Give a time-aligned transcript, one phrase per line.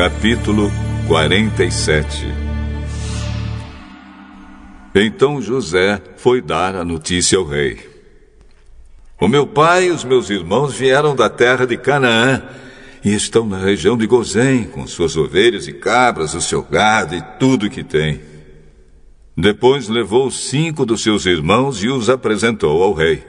[0.00, 0.72] Capítulo
[1.08, 2.26] 47
[4.94, 7.78] Então José foi dar a notícia ao rei.
[9.20, 12.42] O meu pai e os meus irmãos vieram da terra de Canaã
[13.04, 17.20] e estão na região de Gozém, com suas ovelhas e cabras, o seu gado e
[17.38, 18.22] tudo que tem.
[19.36, 23.22] Depois levou cinco dos seus irmãos e os apresentou ao rei.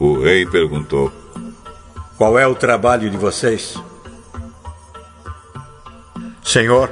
[0.00, 1.19] O rei perguntou:
[2.20, 3.78] Qual é o trabalho de vocês?
[6.44, 6.90] Senhor,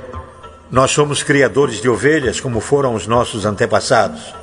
[0.71, 4.35] nós somos criadores de ovelhas como foram os nossos antepassados.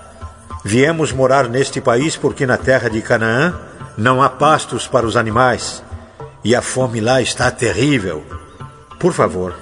[0.64, 3.60] Viemos morar neste país porque na terra de Canaã
[3.98, 5.82] não há pastos para os animais
[6.44, 8.24] e a fome lá está terrível.
[9.00, 9.56] Por favor,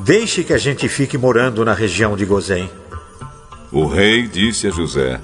[0.00, 2.68] deixe que a gente fique morando na região de Gozém.
[3.70, 5.20] O rei disse a José: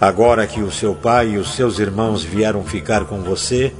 [0.00, 3.72] Agora que o seu pai e os seus irmãos vieram ficar com você,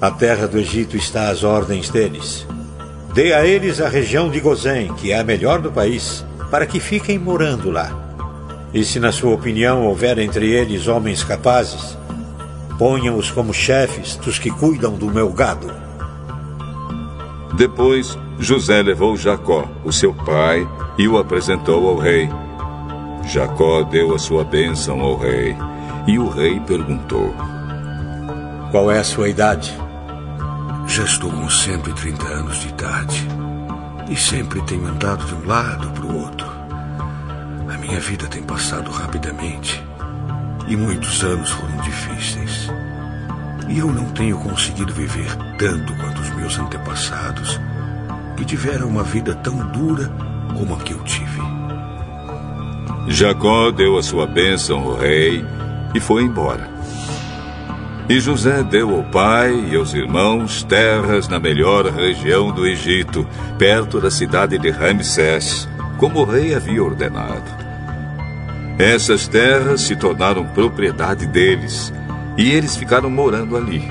[0.00, 2.46] a terra do Egito está às ordens deles.
[3.14, 6.80] Dê a eles a região de Gozém, que é a melhor do país, para que
[6.80, 7.90] fiquem morando lá.
[8.72, 11.96] E se, na sua opinião, houver entre eles homens capazes,
[12.76, 15.70] ponham-os como chefes dos que cuidam do meu gado.
[17.56, 20.66] Depois, José levou Jacó, o seu pai,
[20.98, 22.28] e o apresentou ao rei.
[23.28, 25.56] Jacó deu a sua bênção ao rei,
[26.06, 27.32] e o rei perguntou:
[28.72, 29.83] Qual é a sua idade?
[30.86, 33.26] Já estou com 130 anos de idade
[34.08, 36.46] e sempre tenho andado de um lado para o outro.
[37.72, 39.82] A minha vida tem passado rapidamente
[40.68, 42.68] e muitos anos foram difíceis.
[43.68, 47.58] E eu não tenho conseguido viver tanto quanto os meus antepassados,
[48.36, 50.10] que tiveram uma vida tão dura
[50.56, 51.40] como a que eu tive.
[53.08, 55.44] Jacó deu a sua bênção ao rei
[55.94, 56.73] e foi embora.
[58.08, 63.26] E José deu ao pai e aos irmãos terras na melhor região do Egito,
[63.58, 65.66] perto da cidade de Ramsés,
[65.96, 67.64] como o rei havia ordenado.
[68.78, 71.92] Essas terras se tornaram propriedade deles
[72.36, 73.82] e eles ficaram morando ali.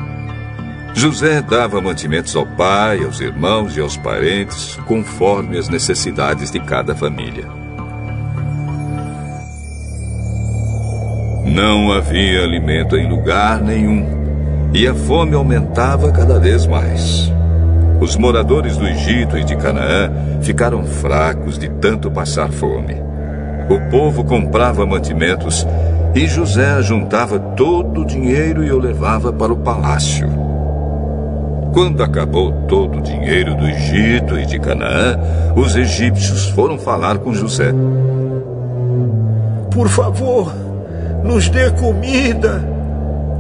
[0.94, 6.94] José dava mantimentos ao pai, aos irmãos e aos parentes, conforme as necessidades de cada
[6.94, 7.63] família.
[11.54, 17.32] Não havia alimento em lugar nenhum e a fome aumentava cada vez mais.
[18.02, 22.96] Os moradores do Egito e de Canaã ficaram fracos de tanto passar fome.
[23.70, 25.64] O povo comprava mantimentos
[26.16, 30.28] e José juntava todo o dinheiro e o levava para o palácio.
[31.72, 35.20] Quando acabou todo o dinheiro do Egito e de Canaã,
[35.56, 37.72] os egípcios foram falar com José.
[39.70, 40.63] Por favor,
[41.24, 42.70] nos dê comida.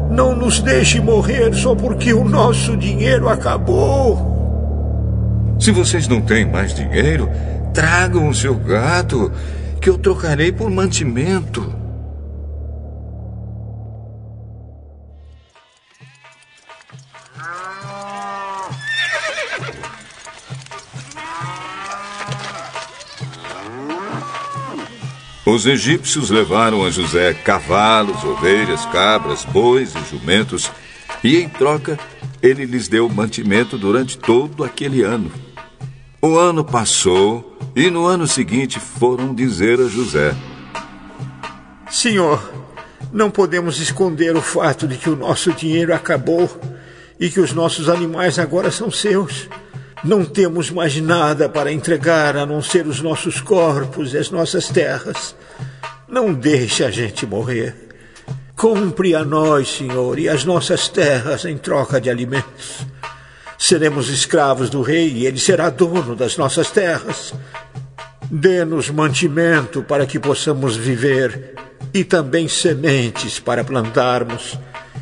[0.09, 4.33] Não nos deixe morrer só porque o nosso dinheiro acabou.
[5.59, 7.29] Se vocês não têm mais dinheiro,
[7.73, 9.31] tragam o seu gato,
[9.81, 11.82] que eu trocarei por mantimento.
[25.53, 30.72] Os egípcios levaram a José cavalos, ovelhas, cabras, bois e jumentos,
[31.24, 32.00] e em troca
[32.42, 35.31] ele lhes deu mantimento durante todo aquele ano.
[36.19, 40.36] O ano passou e no ano seguinte foram dizer a José:
[41.88, 42.51] Senhor,
[43.12, 46.50] não podemos esconder o fato de que o nosso dinheiro acabou
[47.19, 49.48] e que os nossos animais agora são seus.
[50.03, 54.67] Não temos mais nada para entregar a não ser os nossos corpos e as nossas
[54.67, 55.33] terras.
[56.09, 57.73] Não deixe a gente morrer.
[58.53, 62.85] Compre a nós, Senhor, e as nossas terras em troca de alimentos.
[63.57, 67.33] Seremos escravos do rei e ele será dono das nossas terras.
[68.29, 71.55] Dê-nos mantimento para que possamos viver
[71.94, 74.57] e também sementes para plantarmos,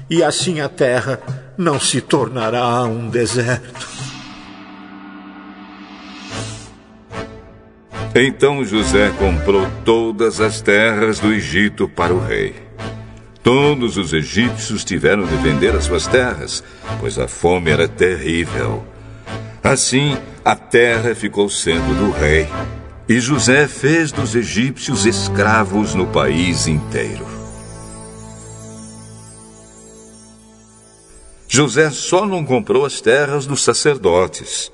[0.09, 1.19] e assim a terra
[1.57, 4.10] não se tornará um deserto.
[8.13, 12.53] Então José comprou todas as terras do Egito para o rei.
[13.41, 16.61] Todos os egípcios tiveram de vender as suas terras,
[16.99, 18.85] pois a fome era terrível.
[19.63, 22.49] Assim, a terra ficou sendo do rei.
[23.07, 27.25] E José fez dos egípcios escravos no país inteiro.
[31.47, 34.69] José só não comprou as terras dos sacerdotes.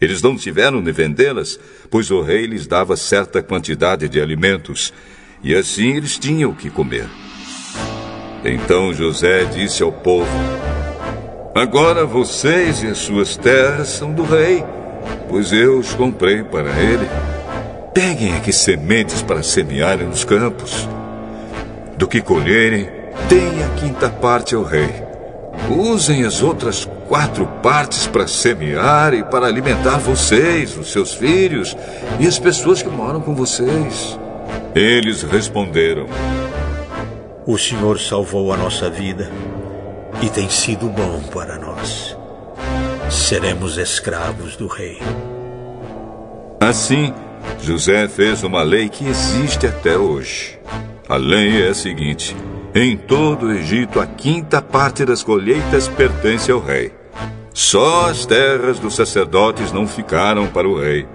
[0.00, 1.60] Eles não tiveram de vendê-las,
[1.90, 4.94] pois o rei lhes dava certa quantidade de alimentos,
[5.42, 7.06] e assim eles tinham o que comer.
[8.44, 10.30] Então José disse ao povo:
[11.54, 14.64] Agora vocês e as suas terras são do rei,
[15.28, 17.06] pois eu os comprei para ele.
[17.92, 20.88] Peguem aqui sementes para semearem nos campos.
[21.98, 22.88] Do que colherem,
[23.28, 24.99] deem a quinta parte ao rei.
[25.70, 31.76] Usem as outras quatro partes para semear e para alimentar vocês, os seus filhos
[32.18, 34.18] e as pessoas que moram com vocês.
[34.74, 36.06] Eles responderam:
[37.46, 39.30] O Senhor salvou a nossa vida
[40.20, 42.16] e tem sido bom para nós.
[43.08, 44.98] Seremos escravos do rei.
[46.60, 47.14] Assim,
[47.62, 50.58] José fez uma lei que existe até hoje.
[51.08, 52.36] A lei é a seguinte:
[52.74, 56.92] em todo o Egito, a quinta parte das colheitas pertence ao rei.
[57.52, 61.06] Só as terras dos sacerdotes não ficaram para o rei.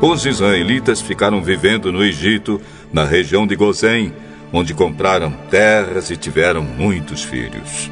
[0.00, 2.60] Os israelitas ficaram vivendo no Egito,
[2.92, 4.14] na região de Gozém,
[4.52, 7.90] onde compraram terras e tiveram muitos filhos.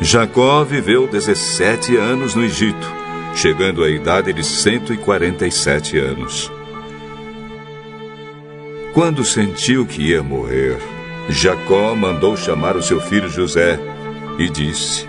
[0.00, 2.90] Jacó viveu 17 anos no Egito,
[3.34, 6.50] chegando à idade de 147 anos.
[8.94, 10.76] Quando sentiu que ia morrer,
[11.30, 13.80] Jacó mandou chamar o seu filho José
[14.38, 15.08] e disse: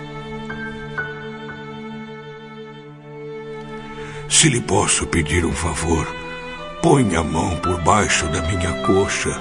[4.26, 6.06] Se lhe posso pedir um favor,
[6.80, 9.38] ponha a mão por baixo da minha coxa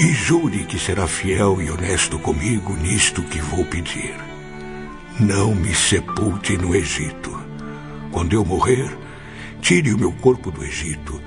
[0.00, 4.14] e jure que será fiel e honesto comigo nisto que vou pedir.
[5.20, 7.38] Não me sepulte no Egito.
[8.12, 8.96] Quando eu morrer,
[9.60, 11.20] tire o meu corpo do Egito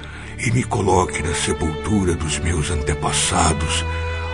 [0.45, 3.85] e me coloque na sepultura dos meus antepassados,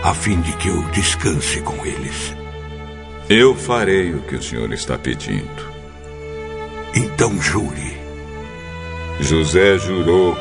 [0.02, 2.34] a fim de que eu descanse com eles.
[3.28, 5.68] Eu farei o que o senhor está pedindo.
[6.94, 7.98] Então jure.
[9.20, 10.36] José jurou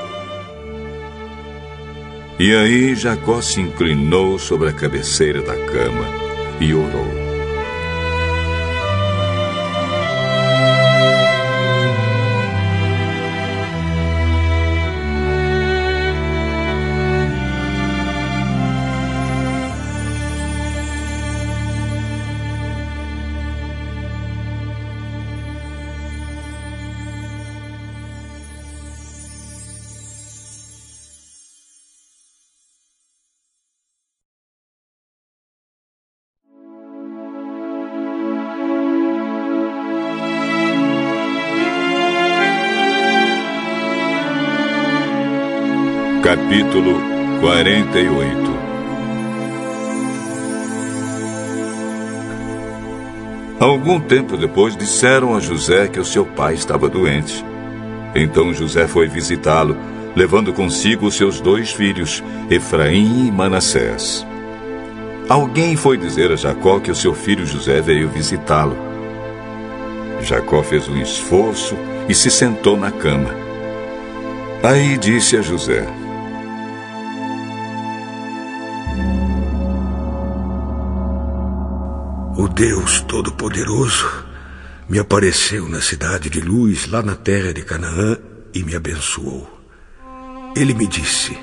[2.40, 6.06] e aí Jacó se inclinou sobre a cabeceira da cama
[6.62, 7.17] e orou.
[46.68, 47.00] Capítulo
[47.40, 48.58] 48
[53.58, 57.44] Algum tempo depois disseram a José que o seu pai estava doente.
[58.14, 59.78] Então José foi visitá-lo,
[60.14, 64.28] levando consigo os seus dois filhos, Efraim e Manassés.
[65.30, 68.76] Alguém foi dizer a Jacó que o seu filho José veio visitá-lo.
[70.22, 71.78] Jacó fez um esforço
[72.10, 73.34] e se sentou na cama.
[74.62, 75.88] Aí disse a José:
[82.40, 84.08] O Deus Todo-Poderoso
[84.88, 88.16] me apareceu na cidade de Luz, lá na terra de Canaã,
[88.54, 89.50] e me abençoou.
[90.56, 91.36] Ele me disse: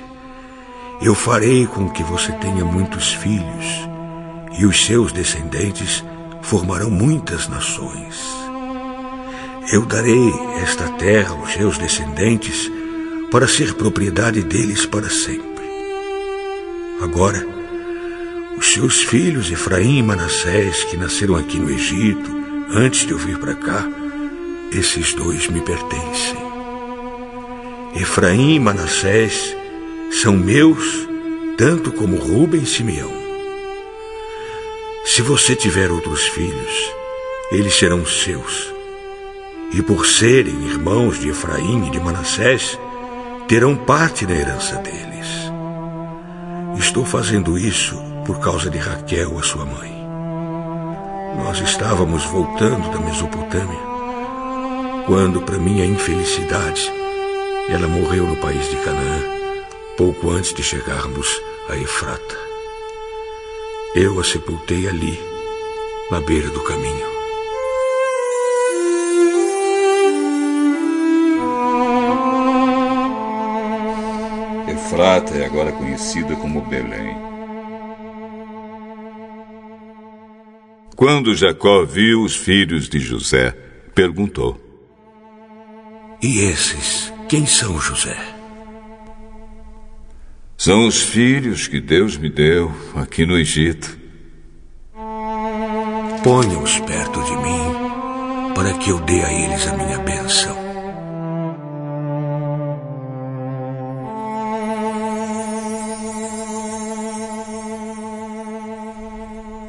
[1.01, 3.65] Eu farei com que você tenha muitos filhos,
[4.57, 6.01] e os seus descendentes
[6.41, 8.25] formarão muitas nações.
[9.73, 12.71] Eu darei esta terra aos seus descendentes
[13.31, 15.65] para ser propriedade deles para sempre.
[17.01, 17.54] Agora,
[18.57, 22.31] os seus filhos, Efraim e Manassés, que nasceram aqui no Egito,
[22.69, 23.87] antes de eu vir para cá,
[24.71, 26.37] esses dois me pertencem.
[27.95, 29.55] Efraim e Manassés
[30.21, 31.07] são meus,
[31.57, 33.11] tanto como Rubem e Simeão.
[35.05, 36.91] Se você tiver outros filhos,
[37.51, 38.73] eles serão seus.
[39.73, 42.79] E por serem irmãos de Efraim e de Manassés,
[43.47, 45.05] terão parte da herança deles.
[46.77, 49.93] Estou fazendo isso por causa de Raquel, a sua mãe.
[51.37, 53.85] Nós estávamos voltando da Mesopotâmia
[55.05, 56.91] quando, para minha infelicidade,
[57.69, 59.21] ela morreu no país de Canaã,
[59.95, 61.39] pouco antes de chegarmos
[61.69, 62.35] a Efrata.
[63.93, 65.21] Eu a sepultei ali,
[66.09, 67.05] na beira do caminho.
[74.67, 77.34] Efrata é agora conhecida como Belém.
[80.95, 83.51] Quando Jacó viu os filhos de José,
[83.93, 84.57] perguntou:
[86.21, 88.17] E esses, quem são José?
[90.57, 93.97] São os filhos que Deus me deu aqui no Egito.
[96.23, 100.64] Ponha-os perto de mim, para que eu dê a eles a minha bênção.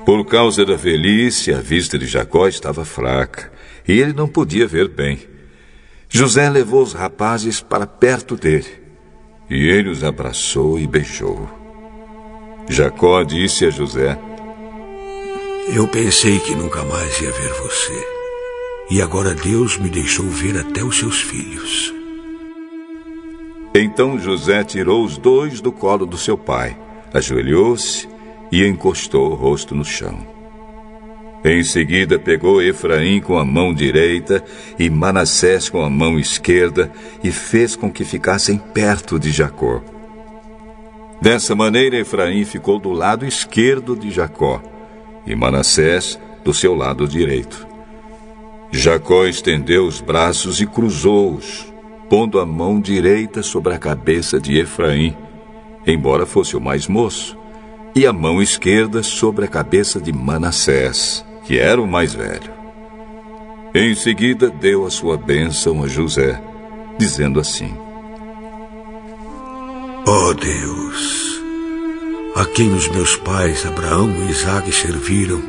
[0.06, 3.50] Por causa da velhice, a vista de Jacó estava fraca
[3.88, 5.18] e ele não podia ver bem.
[6.08, 8.72] José levou os rapazes para perto dele
[9.50, 11.50] e ele os abraçou e beijou.
[12.68, 14.16] Jacó disse a José:
[15.74, 18.06] Eu pensei que nunca mais ia ver você.
[18.88, 21.92] E agora Deus me deixou ver até os seus filhos.
[23.74, 26.78] Então José tirou os dois do colo do seu pai,
[27.12, 28.14] ajoelhou-se
[28.50, 30.36] e encostou o rosto no chão.
[31.44, 34.42] Em seguida, pegou Efraim com a mão direita
[34.78, 36.90] e Manassés com a mão esquerda
[37.22, 39.80] e fez com que ficassem perto de Jacó.
[41.20, 44.60] Dessa maneira, Efraim ficou do lado esquerdo de Jacó
[45.24, 47.66] e Manassés do seu lado direito.
[48.72, 51.72] Jacó estendeu os braços e cruzou-os,
[52.10, 55.16] pondo a mão direita sobre a cabeça de Efraim,
[55.86, 57.35] embora fosse o mais moço
[57.96, 62.52] e a mão esquerda sobre a cabeça de Manassés, que era o mais velho.
[63.74, 66.38] Em seguida, deu a sua bênção a José,
[66.98, 67.74] dizendo assim:
[70.06, 71.40] Ó oh Deus,
[72.36, 75.42] a quem os meus pais Abraão e Isaac serviram,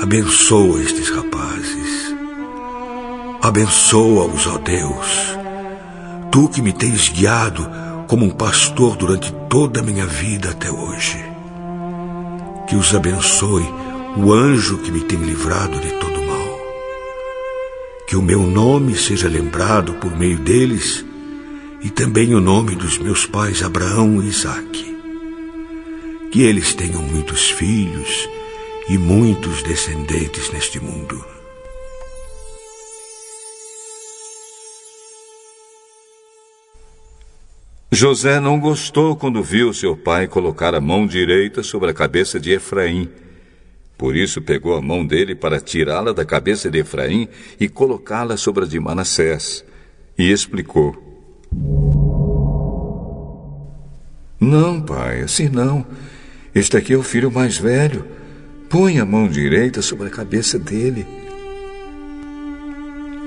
[0.00, 2.14] abençoa estes rapazes.
[3.42, 5.38] Abençoa-os, ó Deus.
[6.32, 7.68] Tu que me tens guiado
[8.06, 11.29] como um pastor durante toda a minha vida até hoje
[12.70, 13.64] que os abençoe
[14.16, 16.60] o anjo que me tem livrado de todo mal.
[18.06, 21.04] Que o meu nome seja lembrado por meio deles
[21.82, 24.96] e também o nome dos meus pais Abraão e Isaque.
[26.30, 28.28] Que eles tenham muitos filhos
[28.88, 31.39] e muitos descendentes neste mundo.
[37.92, 42.52] José não gostou quando viu seu pai colocar a mão direita sobre a cabeça de
[42.52, 43.10] Efraim.
[43.98, 47.28] Por isso pegou a mão dele para tirá-la da cabeça de Efraim
[47.58, 49.64] e colocá-la sobre a de Manassés.
[50.16, 50.94] E explicou:
[54.40, 55.84] Não, pai, assim não.
[56.54, 58.06] Este aqui é o filho mais velho.
[58.68, 61.04] Põe a mão direita sobre a cabeça dele.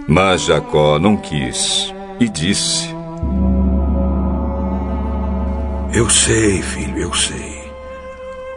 [0.08, 3.03] Mas Jacó não quis e disse:
[5.94, 7.72] eu sei, filho, eu sei.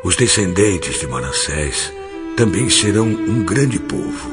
[0.03, 1.93] Os descendentes de Manassés
[2.37, 4.31] também serão um grande povo,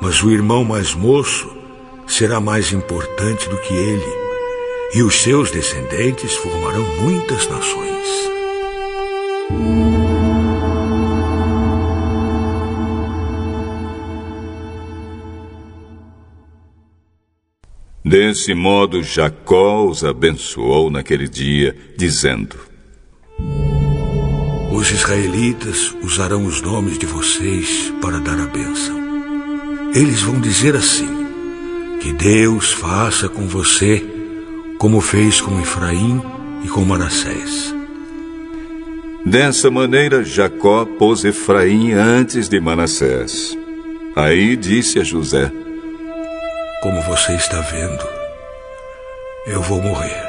[0.00, 1.50] mas o irmão mais moço
[2.06, 4.12] será mais importante do que ele,
[4.94, 7.88] e os seus descendentes formarão muitas nações.
[18.08, 22.56] Desse modo, Jacó os abençoou naquele dia, dizendo:
[24.72, 28.96] Os israelitas usarão os nomes de vocês para dar a bênção.
[29.94, 31.06] Eles vão dizer assim:
[32.00, 34.02] Que Deus faça com você
[34.78, 36.22] como fez com Efraim
[36.64, 37.74] e com Manassés.
[39.26, 43.54] Dessa maneira, Jacó pôs Efraim antes de Manassés.
[44.16, 45.52] Aí disse a José:
[46.80, 48.08] como você está vendo,
[49.46, 50.26] eu vou morrer.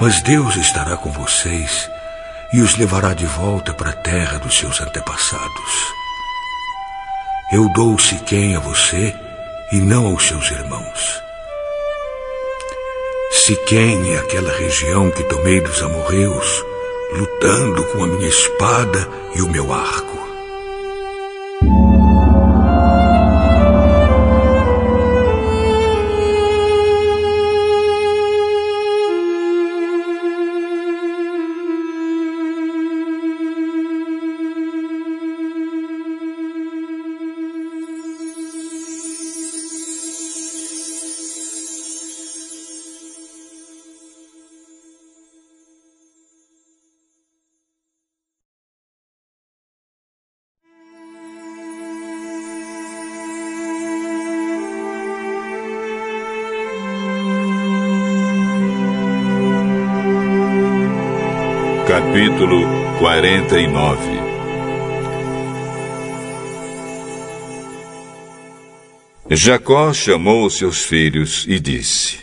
[0.00, 1.88] Mas Deus estará com vocês
[2.52, 5.94] e os levará de volta para a terra dos seus antepassados.
[7.52, 9.14] Eu dou Siquém a você
[9.70, 11.22] e não aos seus irmãos.
[13.30, 16.64] Siquém é aquela região que tomei dos amorreus,
[17.12, 20.11] lutando com a minha espada e o meu arco.
[63.52, 64.00] 49
[69.28, 72.20] Jacó chamou seus filhos e disse: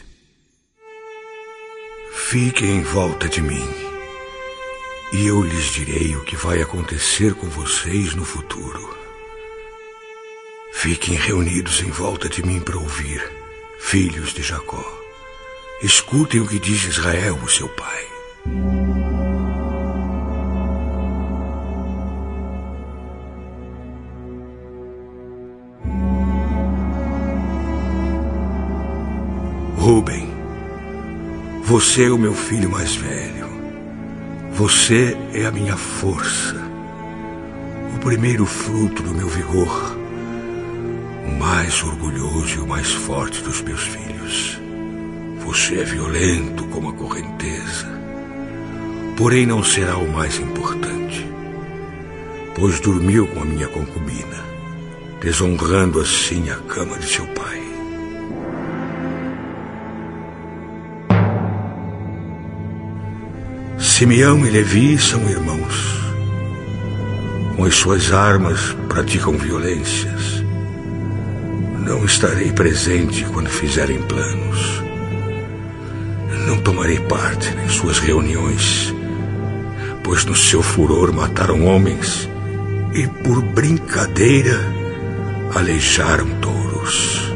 [2.12, 3.64] Fiquem em volta de mim,
[5.14, 8.98] e eu lhes direi o que vai acontecer com vocês no futuro.
[10.74, 13.22] Fiquem reunidos em volta de mim para ouvir,
[13.78, 14.84] filhos de Jacó.
[15.84, 18.08] Escutem o que diz Israel, o seu pai.
[29.92, 30.30] Ruben,
[31.64, 33.50] você é o meu filho mais velho.
[34.52, 36.56] Você é a minha força,
[37.96, 39.98] o primeiro fruto do meu vigor
[41.26, 44.62] o mais orgulhoso e o mais forte dos meus filhos.
[45.44, 47.88] Você é violento como a correnteza,
[49.18, 51.28] porém não será o mais importante,
[52.54, 54.46] pois dormiu com a minha concubina,
[55.20, 57.59] desonrando assim a cama de seu pai.
[63.80, 66.00] Simeão e Levi são irmãos.
[67.56, 70.44] Com as suas armas praticam violências.
[71.86, 74.84] Não estarei presente quando fizerem planos.
[76.46, 78.94] Não tomarei parte em suas reuniões,
[80.04, 82.30] pois no seu furor mataram homens
[82.94, 84.60] e, por brincadeira,
[85.56, 87.32] aleijaram touros.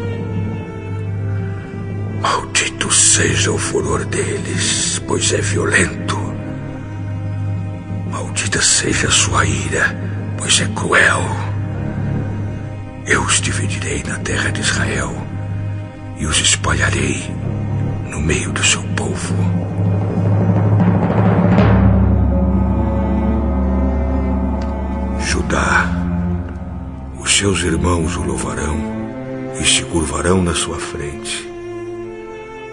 [2.22, 6.23] Maldito seja o furor deles, pois é violento.
[8.34, 9.96] Maldita seja a sua ira,
[10.40, 11.22] pois é cruel.
[13.06, 15.16] Eu os dividirei na terra de Israel
[16.18, 17.32] e os espalharei
[18.10, 19.36] no meio do seu povo.
[25.20, 25.86] Judá,
[27.20, 28.80] os seus irmãos o louvarão
[29.62, 31.48] e se curvarão na sua frente.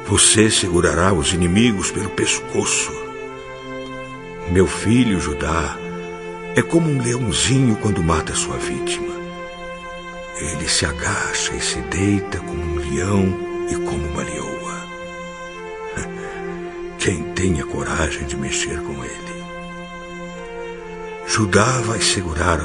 [0.07, 3.10] Você segurará os inimigos pelo pescoço.
[4.51, 5.77] Meu filho Judá
[6.57, 9.15] é como um leãozinho quando mata sua vítima.
[10.41, 13.27] Ele se agacha e se deita como um leão
[13.71, 14.87] e como uma leoa.
[16.99, 19.45] Quem tem a coragem de mexer com ele?
[21.29, 22.59] Judá vai segurar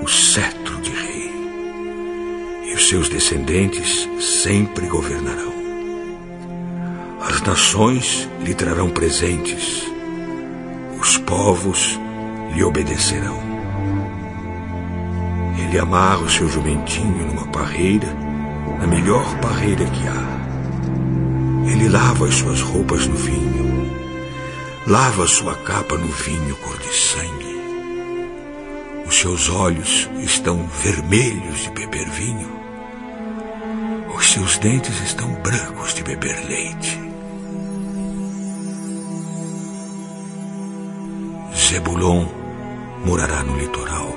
[0.00, 1.32] o cetro de rei,
[2.66, 5.52] e os seus descendentes sempre governarão.
[7.20, 9.93] As nações lhe trarão presentes,
[11.04, 12.00] os povos
[12.54, 13.38] lhe obedecerão.
[15.58, 18.08] Ele amarra o seu jumentinho numa parreira,
[18.80, 21.70] na melhor parreira que há.
[21.70, 23.90] Ele lava as suas roupas no vinho,
[24.86, 27.54] lava sua capa no vinho cor de sangue.
[29.06, 32.48] Os seus olhos estão vermelhos de beber vinho.
[34.16, 37.13] Os seus dentes estão brancos de beber leite.
[41.66, 42.26] Zebulon
[43.06, 44.14] morará no litoral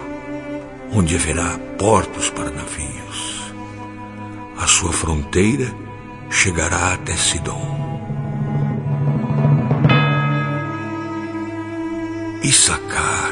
[0.91, 3.53] onde haverá portos para navios.
[4.57, 5.73] A sua fronteira
[6.29, 7.77] chegará até Sidom.
[12.43, 13.31] Issacar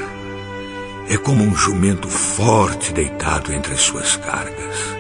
[1.10, 4.96] é como um jumento forte deitado entre as suas cargas.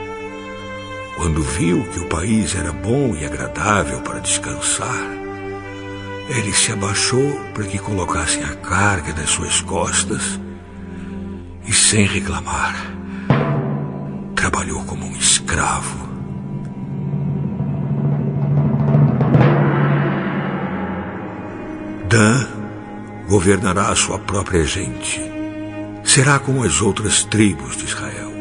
[1.15, 5.24] Quando viu que o país era bom e agradável para descansar,
[6.29, 10.39] ele se abaixou para que colocassem a carga das suas costas
[11.65, 12.75] e sem reclamar,
[14.35, 16.05] trabalhou como um escravo.
[22.07, 22.47] Dan
[23.27, 25.19] governará a sua própria gente.
[26.03, 28.31] Será como as outras tribos de Israel.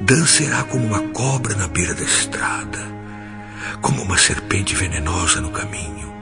[0.00, 2.80] Dan será como uma cobra na beira da estrada,
[3.80, 6.12] como uma serpente venenosa no caminho,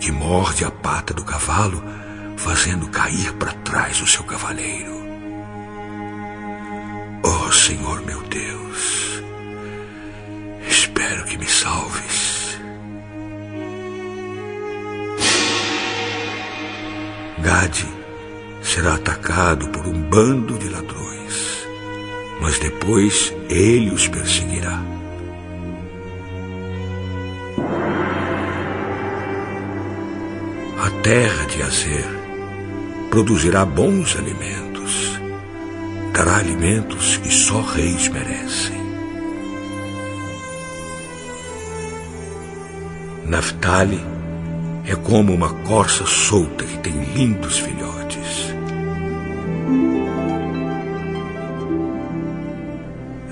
[0.00, 1.82] que morde a pata do cavalo,
[2.36, 4.94] fazendo cair para trás o seu cavaleiro.
[7.22, 9.22] Oh Senhor meu Deus,
[10.68, 12.58] espero que me salves.
[17.38, 17.86] Gade
[18.62, 21.66] será atacado por um bando de ladrões,
[22.40, 24.95] mas depois ele os perseguirá.
[30.86, 32.06] A terra de Azer
[33.10, 35.18] produzirá bons alimentos
[36.12, 38.80] dará alimentos que só reis merecem.
[43.24, 44.00] Naftali
[44.86, 48.54] é como uma corça solta que tem lindos filhotes.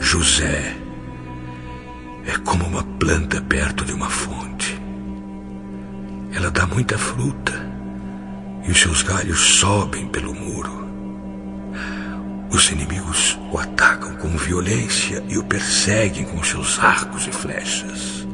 [0.01, 0.77] José
[2.27, 4.54] é como uma planta perto de uma fonte.
[6.35, 7.53] Ela dá muita fruta
[8.67, 10.85] e os seus galhos sobem pelo muro.
[12.51, 18.27] Os inimigos o atacam com violência e o perseguem com seus arcos e flechas.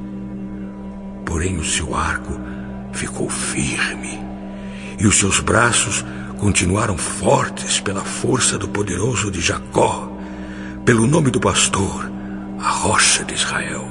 [1.27, 2.41] Porém, o seu arco
[2.93, 4.19] ficou firme
[4.99, 6.05] e os seus braços
[6.39, 10.11] continuaram fortes pela força do poderoso de Jacó,
[10.85, 12.11] pelo nome do pastor,
[12.59, 13.90] a rocha de Israel.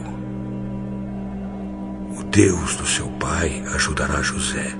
[2.31, 4.73] Deus do seu pai ajudará José.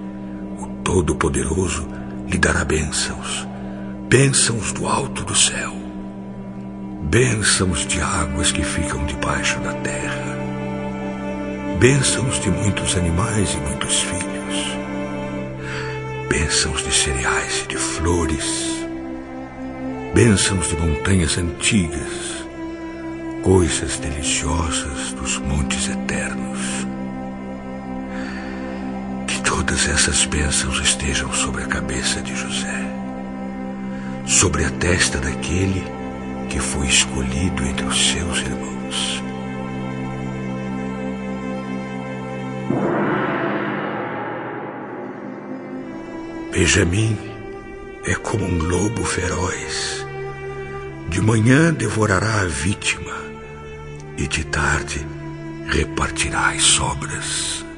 [0.60, 1.88] O Todo-Poderoso
[2.28, 3.48] lhe dará bênçãos,
[4.08, 5.74] bênçãos do alto do céu,
[7.04, 10.38] bênçãos de águas que ficam debaixo da terra,
[11.80, 14.40] bênçãos de muitos animais e muitos filhos
[16.30, 18.86] bênçãos de cereais e de flores,
[20.14, 22.46] bênçãos de montanhas antigas,
[23.44, 26.89] coisas deliciosas dos montes eternos.
[29.60, 32.82] Todas essas bênçãos estejam sobre a cabeça de José,
[34.26, 35.84] sobre a testa daquele
[36.50, 39.22] que foi escolhido entre os seus irmãos.
[46.54, 47.18] Benjamim
[48.06, 50.06] é como um lobo feroz.
[51.10, 53.14] De manhã devorará a vítima
[54.18, 55.06] e de tarde
[55.68, 57.69] repartirá as sobras.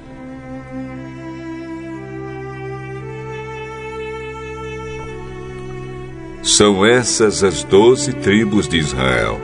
[6.43, 9.39] São essas as doze tribos de Israel.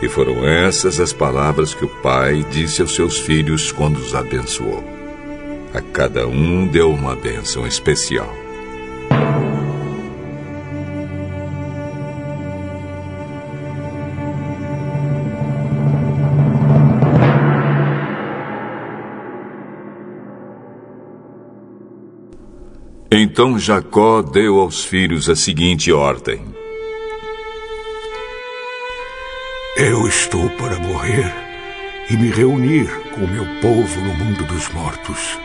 [0.00, 4.82] E foram essas as palavras que o pai disse aos seus filhos quando os abençoou.
[5.74, 8.47] A cada um deu uma bênção especial.
[23.20, 26.40] Então Jacó deu aos filhos a seguinte ordem:
[29.76, 31.34] Eu estou para morrer
[32.08, 35.36] e me reunir com meu povo no mundo dos mortos.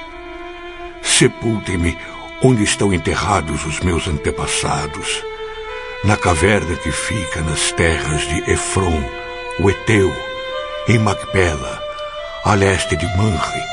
[1.02, 1.98] Sepultem-me
[2.44, 5.24] onde estão enterrados os meus antepassados,
[6.04, 9.04] na caverna que fica nas terras de Efron,
[9.62, 10.14] o Eteu,
[10.90, 11.82] em Macpela,
[12.46, 13.64] a leste de Manre,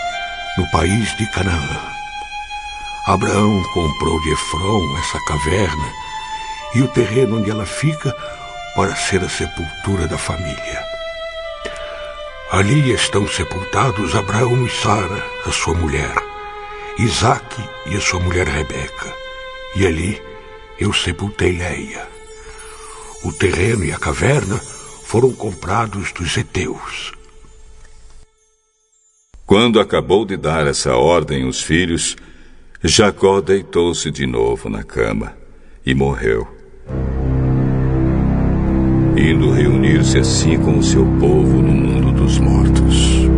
[0.57, 2.00] no país de Canaã.
[3.07, 5.93] Abraão comprou de Efron essa caverna
[6.75, 8.15] e o terreno onde ela fica
[8.77, 10.85] para ser a sepultura da família.
[12.53, 16.15] Ali estão sepultados Abraão e Sara, a sua mulher,
[16.99, 19.15] Isaque e a sua mulher Rebeca.
[19.77, 20.21] E ali
[20.79, 22.07] eu sepultei Leia.
[23.25, 24.61] O terreno e a caverna
[25.05, 27.13] foram comprados dos heteus.
[29.47, 32.17] Quando acabou de dar essa ordem aos filhos,
[32.83, 35.35] Jacó deitou-se de novo na cama
[35.85, 36.49] e morreu.
[39.15, 43.29] Indo reunir-se assim com o seu povo no mundo dos mortos.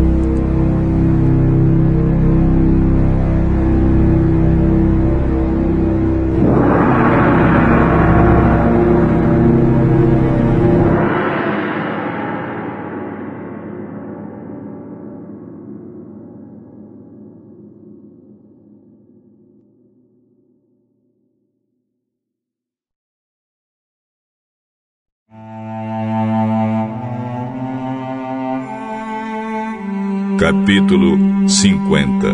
[30.82, 32.26] Capítulo 50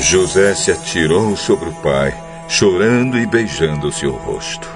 [0.00, 2.12] José se atirou sobre o pai,
[2.48, 4.68] chorando e beijando seu rosto.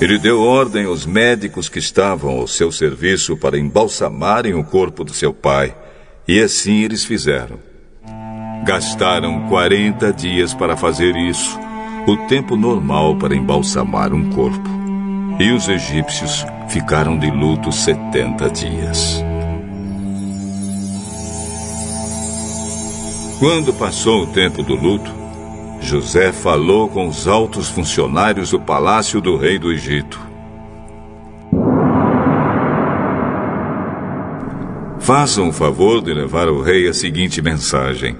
[0.00, 5.12] Ele deu ordem aos médicos que estavam ao seu serviço para embalsamarem o corpo do
[5.12, 5.76] seu pai,
[6.26, 7.58] e assim eles fizeram.
[8.64, 11.69] Gastaram 40 dias para fazer isso
[12.06, 14.68] o tempo normal para embalsamar um corpo.
[15.38, 19.24] E os egípcios ficaram de luto 70 dias.
[23.38, 25.10] Quando passou o tempo do luto,
[25.80, 30.20] José falou com os altos funcionários do palácio do rei do Egito.
[34.98, 38.14] Façam o favor de levar ao rei a seguinte mensagem: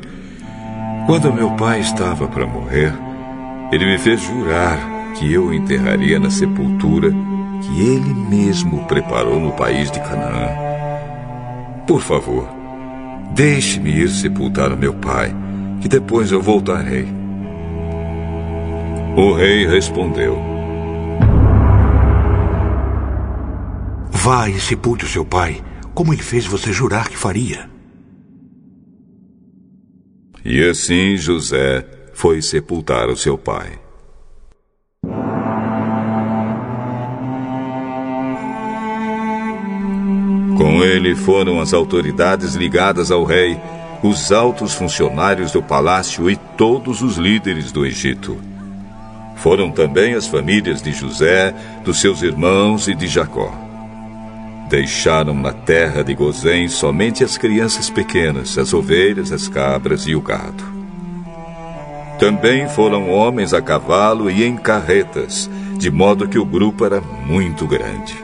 [1.07, 2.95] Quando meu pai estava para morrer,
[3.73, 4.79] ele me fez jurar
[5.15, 7.11] que eu o enterraria na sepultura
[7.63, 10.49] que ele mesmo preparou no país de Canaã.
[11.87, 12.49] Por favor,
[13.35, 15.35] deixe-me ir sepultar o meu pai,
[15.81, 17.07] que depois eu voltarei.
[19.17, 20.39] O rei respondeu:
[24.11, 25.63] Vá e sepulte o seu pai,
[25.95, 27.69] como ele fez você jurar que faria.
[30.45, 31.85] E assim José
[32.21, 33.79] foi sepultar o seu pai.
[40.55, 43.59] Com ele foram as autoridades ligadas ao rei,
[44.03, 48.37] os altos funcionários do palácio e todos os líderes do Egito.
[49.37, 53.51] Foram também as famílias de José, dos seus irmãos e de Jacó.
[54.69, 60.21] Deixaram na terra de Gozém somente as crianças pequenas, as ovelhas, as cabras e o
[60.21, 60.80] gado.
[62.21, 67.67] Também foram homens a cavalo e em carretas, de modo que o grupo era muito
[67.67, 68.15] grande.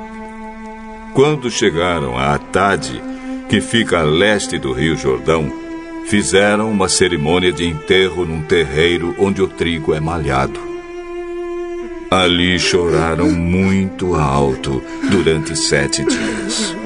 [1.15, 3.03] Quando chegaram a Atade,
[3.49, 5.51] que fica a leste do rio Jordão,
[6.09, 10.61] fizeram uma cerimônia de enterro num terreiro onde o trigo é malhado.
[12.11, 16.77] Ali choraram muito alto durante sete dias.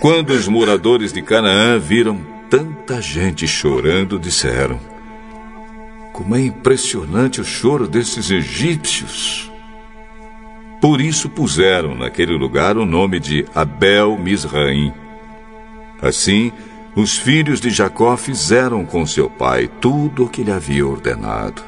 [0.00, 4.80] Quando os moradores de Canaã viram tanta gente chorando, disseram:
[6.10, 9.52] Como é impressionante o choro desses egípcios!
[10.80, 14.90] Por isso puseram naquele lugar o nome de Abel Misraim.
[16.00, 16.50] Assim,
[16.96, 21.62] os filhos de Jacó fizeram com seu pai tudo o que lhe havia ordenado.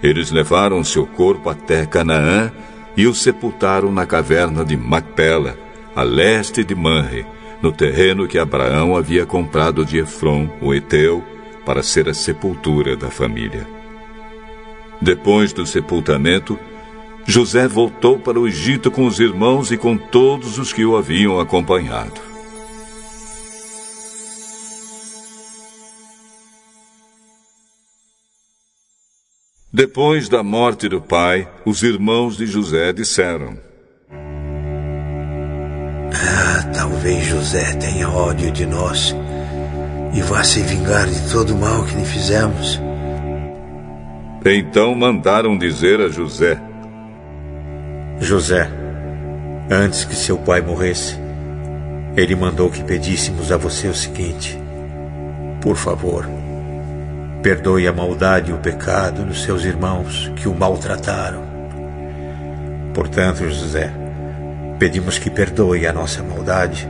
[0.00, 2.52] Eles levaram seu corpo até Canaã
[2.96, 5.65] e o sepultaram na caverna de Macpela,
[5.96, 7.24] a leste de Manre,
[7.62, 11.24] no terreno que Abraão havia comprado de Efron, o Eteu,
[11.64, 13.66] para ser a sepultura da família.
[15.00, 16.58] Depois do sepultamento,
[17.24, 21.40] José voltou para o Egito com os irmãos e com todos os que o haviam
[21.40, 22.20] acompanhado.
[29.72, 33.65] Depois da morte do pai, os irmãos de José disseram:
[36.14, 39.14] Ah, talvez José tenha ódio de nós
[40.12, 42.80] e vá se vingar de todo o mal que lhe fizemos.
[44.44, 46.58] Então mandaram dizer a José:
[48.20, 48.68] José,
[49.70, 51.18] antes que seu pai morresse,
[52.16, 54.58] ele mandou que pedíssemos a você o seguinte:
[55.60, 56.26] Por favor,
[57.42, 61.44] perdoe a maldade e o pecado dos seus irmãos que o maltrataram.
[62.94, 63.92] Portanto, José,
[64.78, 66.88] pedimos que perdoe a nossa maldade,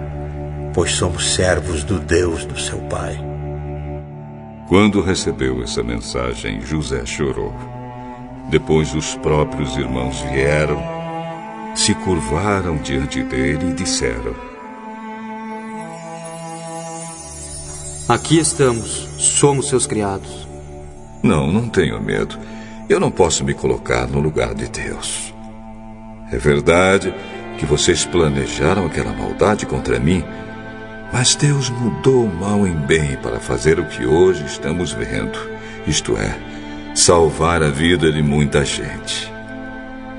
[0.74, 3.18] pois somos servos do Deus do seu pai.
[4.68, 7.54] Quando recebeu essa mensagem, José chorou.
[8.50, 10.96] Depois os próprios irmãos vieram
[11.76, 14.34] se curvaram diante dele e disseram:
[18.08, 20.48] Aqui estamos, somos seus criados.
[21.22, 22.38] Não, não tenho medo.
[22.88, 25.34] Eu não posso me colocar no lugar de Deus.
[26.32, 27.14] É verdade
[27.58, 30.24] que vocês planejaram aquela maldade contra mim,
[31.12, 35.38] mas Deus mudou o mal em bem para fazer o que hoje estamos vendo,
[35.86, 36.36] isto é,
[36.94, 39.32] salvar a vida de muita gente.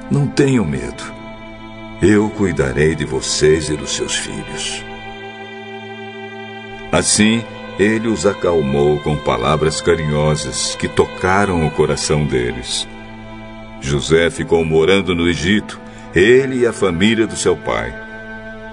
[0.09, 1.03] Não tenham medo.
[2.01, 4.83] Eu cuidarei de vocês e dos seus filhos.
[6.91, 7.43] Assim,
[7.77, 12.87] ele os acalmou com palavras carinhosas que tocaram o coração deles.
[13.81, 15.79] José ficou morando no Egito,
[16.15, 17.93] ele e a família do seu pai.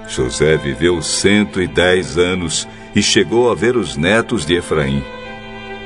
[0.08, 5.02] José viveu 110 anos e chegou a ver os netos de Efraim.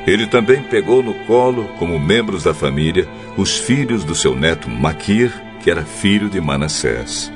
[0.07, 3.07] Ele também pegou no colo, como membros da família,
[3.37, 5.33] os filhos do seu neto Maquir
[5.63, 7.31] que era filho de Manassés.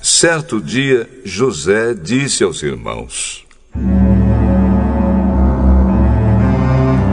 [0.00, 3.44] Certo dia, José disse aos irmãos: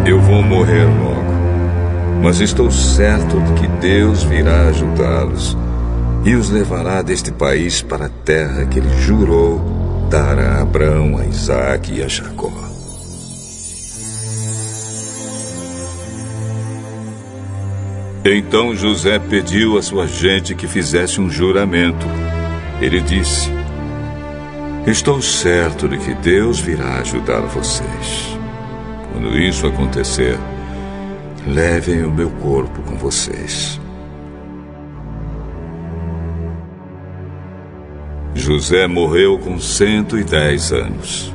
[0.06, 1.11] Eu vou morrer logo,
[2.22, 5.58] mas estou certo de que Deus virá ajudá-los
[6.24, 11.26] e os levará deste país para a terra que ele jurou dar a Abraão, a
[11.26, 12.52] Isaac e a Jacó.
[18.24, 22.06] Então José pediu à sua gente que fizesse um juramento.
[22.80, 23.50] Ele disse:
[24.86, 28.38] Estou certo de que Deus virá ajudar vocês.
[29.12, 30.38] Quando isso acontecer,
[31.48, 33.80] levem o meu corpo com vocês.
[38.34, 41.34] José morreu com 110 anos.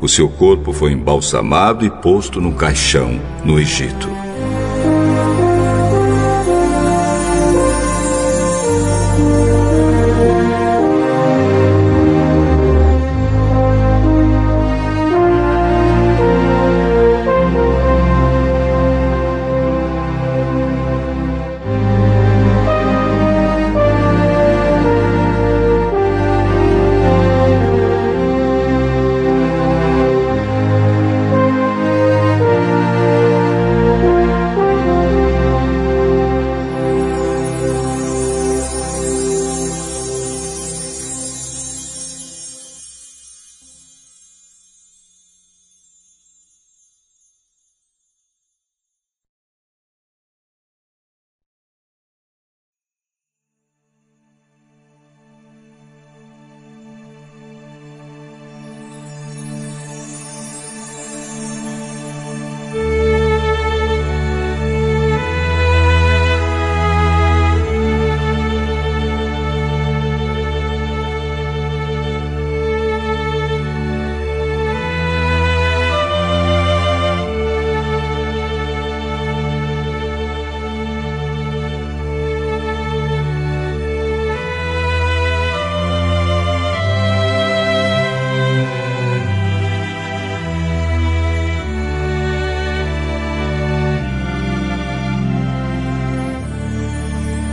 [0.00, 4.08] O seu corpo foi embalsamado e posto num caixão no Egito.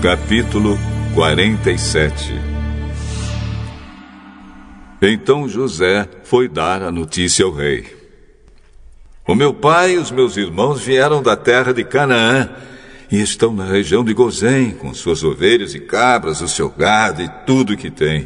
[0.02, 0.80] Capítulo
[1.14, 2.34] 47
[5.02, 7.86] Então José foi dar a notícia ao rei.
[9.28, 12.50] O meu pai e os meus irmãos vieram da terra de Canaã
[13.12, 17.28] e estão na região de Gozém, com suas ovelhas e cabras, o seu gado e
[17.46, 18.26] tudo que tem.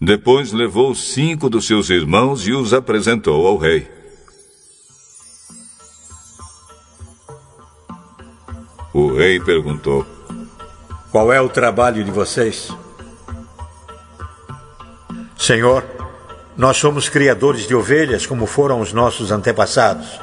[0.00, 3.86] Depois levou cinco dos seus irmãos e os apresentou ao rei.
[8.94, 10.15] O rei perguntou:
[11.16, 12.68] Qual é o trabalho de vocês?
[15.38, 15.82] Senhor,
[16.54, 20.20] nós somos criadores de ovelhas como foram os nossos antepassados.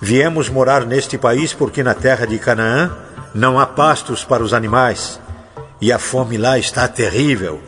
[0.00, 2.90] Viemos morar neste país porque na terra de Canaã
[3.34, 5.20] não há pastos para os animais
[5.78, 7.60] e a fome lá está terrível.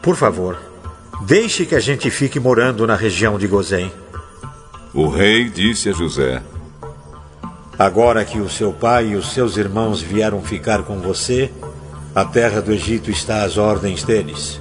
[0.00, 0.56] Por favor,
[1.22, 3.92] deixe que a gente fique morando na região de Gozém.
[4.94, 6.40] O rei disse a José:
[7.76, 11.50] Agora que o seu pai e os seus irmãos vieram ficar com você,
[12.14, 14.60] a terra do Egito está às ordens deles.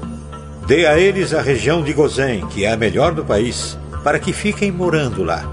[0.67, 4.31] Dê a eles a região de Gozém, que é a melhor do país, para que
[4.31, 5.43] fiquem morando lá.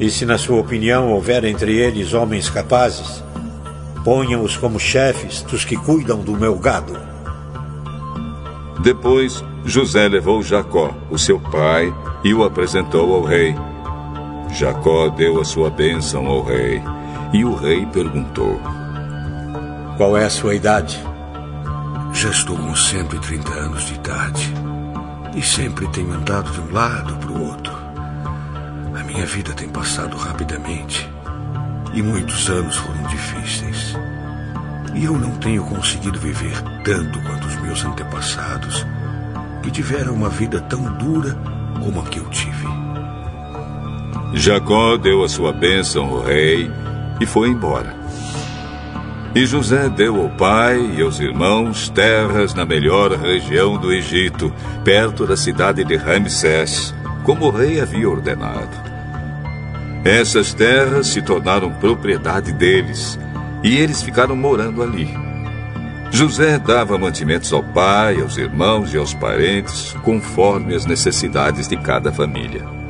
[0.00, 3.22] E se, na sua opinião, houver entre eles homens capazes,
[4.04, 6.98] ponham-os como chefes dos que cuidam do meu gado.
[8.80, 13.54] Depois, José levou Jacó, o seu pai, e o apresentou ao rei.
[14.50, 16.82] Jacó deu a sua bênção ao rei,
[17.32, 18.60] e o rei perguntou:
[19.96, 21.11] Qual é a sua idade?
[22.12, 24.52] Já estou com 130 anos de idade,
[25.34, 27.82] e sempre tenho andado de um lado para o outro
[29.02, 31.10] a minha vida tem passado rapidamente
[31.94, 33.96] e muitos anos foram difíceis.
[34.94, 38.86] E eu não tenho conseguido viver tanto quanto os meus antepassados,
[39.62, 41.36] que tiveram uma vida tão dura
[41.82, 42.66] como a que eu tive.
[44.34, 46.70] Jacó deu a sua bênção ao rei
[47.20, 48.01] e foi embora.
[49.34, 54.52] E José deu ao pai e aos irmãos terras na melhor região do Egito,
[54.84, 58.92] perto da cidade de Ramsés, como o rei havia ordenado.
[60.04, 63.18] Essas terras se tornaram propriedade deles
[63.62, 65.08] e eles ficaram morando ali.
[66.10, 72.12] José dava mantimentos ao pai, aos irmãos e aos parentes, conforme as necessidades de cada
[72.12, 72.81] família.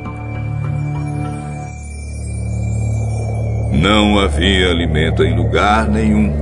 [3.83, 6.33] Não havia alimento em lugar nenhum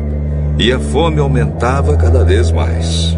[0.59, 3.17] e a fome aumentava cada vez mais.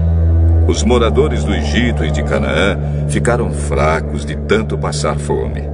[0.68, 5.68] Os moradores do Egito e de Canaã ficaram fracos de tanto passar fome.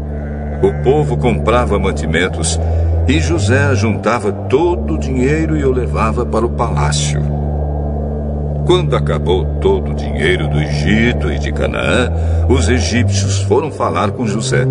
[0.62, 2.58] O povo comprava mantimentos
[3.06, 7.20] e José juntava todo o dinheiro e o levava para o palácio.
[8.64, 12.10] Quando acabou todo o dinheiro do Egito e de Canaã,
[12.48, 14.66] os egípcios foram falar com José.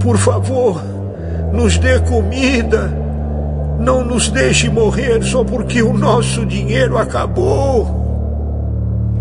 [0.00, 0.93] Por favor,
[1.54, 2.92] nos dê comida.
[3.78, 8.02] Não nos deixe morrer só porque o nosso dinheiro acabou.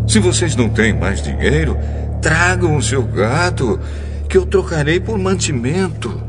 [0.08, 1.78] Se vocês não têm mais dinheiro,
[2.22, 3.80] tragam o seu gado
[4.28, 6.23] que eu trocarei por mantimento.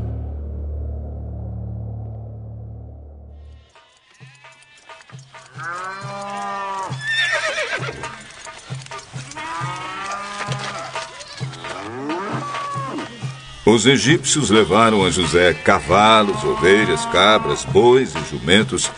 [13.75, 18.89] Os egípcios levaram a José cavalos, ovelhas, cabras, bois e jumentos,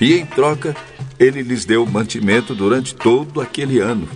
[0.00, 0.74] e em troca
[1.18, 4.08] ele lhes deu mantimento durante todo aquele ano.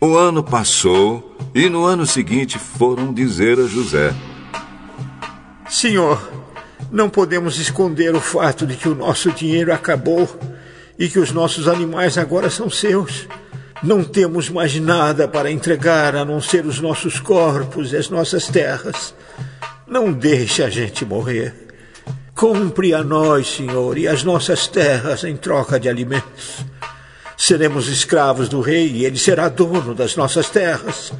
[0.00, 4.14] O ano passou e no ano seguinte foram dizer a José:
[5.68, 6.30] Senhor,
[6.88, 10.28] não podemos esconder o fato de que o nosso dinheiro acabou
[10.96, 13.26] e que os nossos animais agora são seus.
[13.84, 18.46] Não temos mais nada para entregar a não ser os nossos corpos e as nossas
[18.46, 19.14] terras.
[19.86, 21.54] Não deixe a gente morrer.
[22.34, 26.64] Compre a nós, Senhor, e as nossas terras em troca de alimentos.
[27.36, 31.12] Seremos escravos do rei e ele será dono das nossas terras.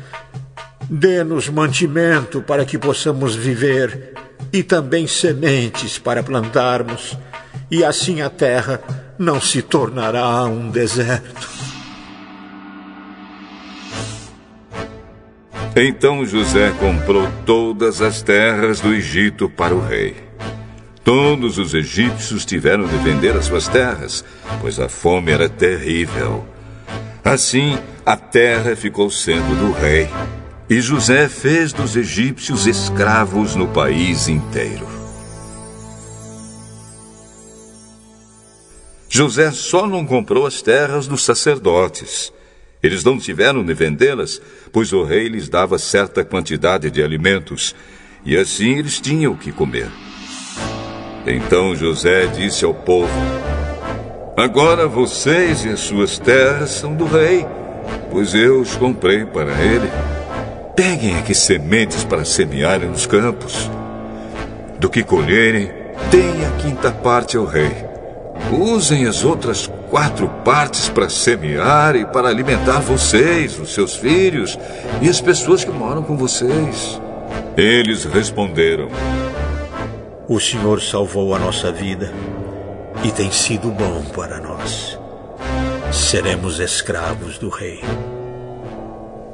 [0.88, 4.14] Dê-nos mantimento para que possamos viver
[4.50, 7.14] e também sementes para plantarmos,
[7.70, 8.80] e assim a terra
[9.18, 11.73] não se tornará um deserto.
[15.76, 20.14] Então José comprou todas as terras do Egito para o rei.
[21.02, 24.24] Todos os egípcios tiveram de vender as suas terras,
[24.60, 26.46] pois a fome era terrível.
[27.24, 30.08] Assim, a terra ficou sendo do rei.
[30.70, 34.86] E José fez dos egípcios escravos no país inteiro.
[39.08, 42.32] José só não comprou as terras dos sacerdotes.
[42.84, 47.74] Eles não tiveram de vendê-las, pois o rei lhes dava certa quantidade de alimentos,
[48.26, 49.88] e assim eles tinham o que comer.
[51.26, 53.10] Então José disse ao povo:
[54.36, 57.46] Agora vocês e as suas terras são do rei,
[58.10, 59.90] pois eu os comprei para ele.
[60.76, 63.70] Peguem aqui sementes para semearem nos campos.
[64.78, 65.70] Do que colherem,
[66.10, 67.72] deem a quinta parte ao rei.
[68.52, 74.58] Usem as outras quatro partes para semear e para alimentar vocês, os seus filhos
[75.00, 77.00] e as pessoas que moram com vocês.
[77.56, 78.88] Eles responderam:
[80.28, 82.12] O Senhor salvou a nossa vida
[83.04, 84.98] e tem sido bom para nós.
[85.92, 87.80] Seremos escravos do rei.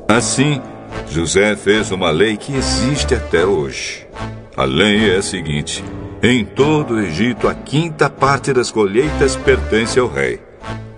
[0.09, 0.61] Assim,
[1.09, 4.07] José fez uma lei que existe até hoje.
[4.57, 5.83] A lei é a seguinte:
[6.23, 10.41] em todo o Egito, a quinta parte das colheitas pertence ao rei.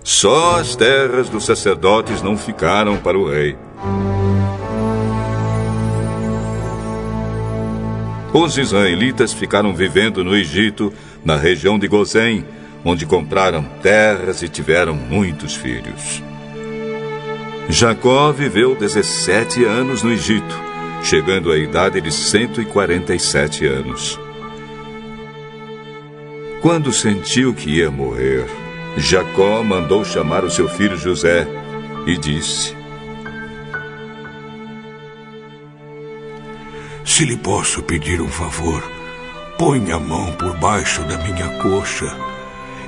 [0.03, 3.57] Só as terras dos sacerdotes não ficaram para o rei.
[8.35, 10.93] Os israelitas ficaram vivendo no Egito,
[11.25, 12.45] na região de Gozém,
[12.85, 16.23] onde compraram terras e tiveram muitos filhos.
[17.69, 20.61] Jacó viveu 17 anos no Egito,
[21.03, 24.19] chegando à idade de 147 anos.
[26.63, 28.47] Quando sentiu que ia morrer,
[28.97, 31.45] Jacó mandou chamar o seu filho José
[32.07, 32.73] e disse:
[37.05, 38.81] Se lhe posso pedir um favor,
[39.59, 42.17] ponha a mão por baixo da minha coxa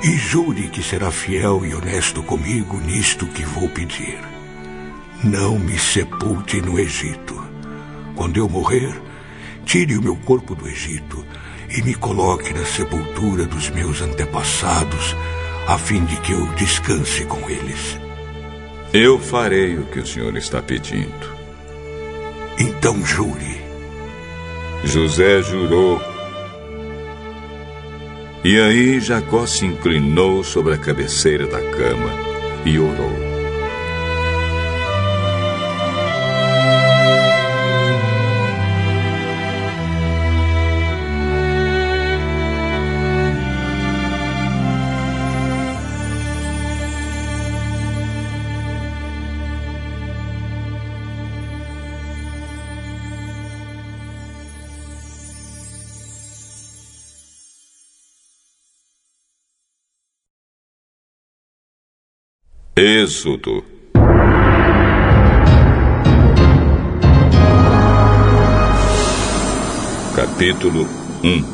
[0.04, 4.20] e jure que será fiel e honesto comigo nisto que vou pedir.
[5.24, 7.42] Não me sepulte no Egito.
[8.14, 8.94] Quando eu morrer,
[9.64, 11.26] tire o meu corpo do Egito
[11.76, 15.16] e me coloque na sepultura dos meus antepassados,
[15.66, 17.98] a fim de que eu descanse com eles.
[18.92, 21.34] Eu farei o que o senhor está pedindo.
[22.58, 23.62] Então jure.
[24.84, 26.00] José jurou
[28.44, 32.10] e aí Jacó se inclinou sobre a cabeceira da cama
[32.66, 33.33] e orou.
[62.76, 63.62] Êxodo.
[70.16, 70.88] Capítulo
[71.22, 71.44] 1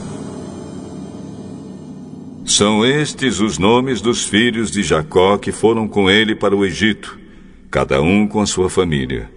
[2.47, 7.19] São estes os nomes dos filhos de Jacó que foram com ele para o Egito,
[7.71, 9.31] cada um com a sua família: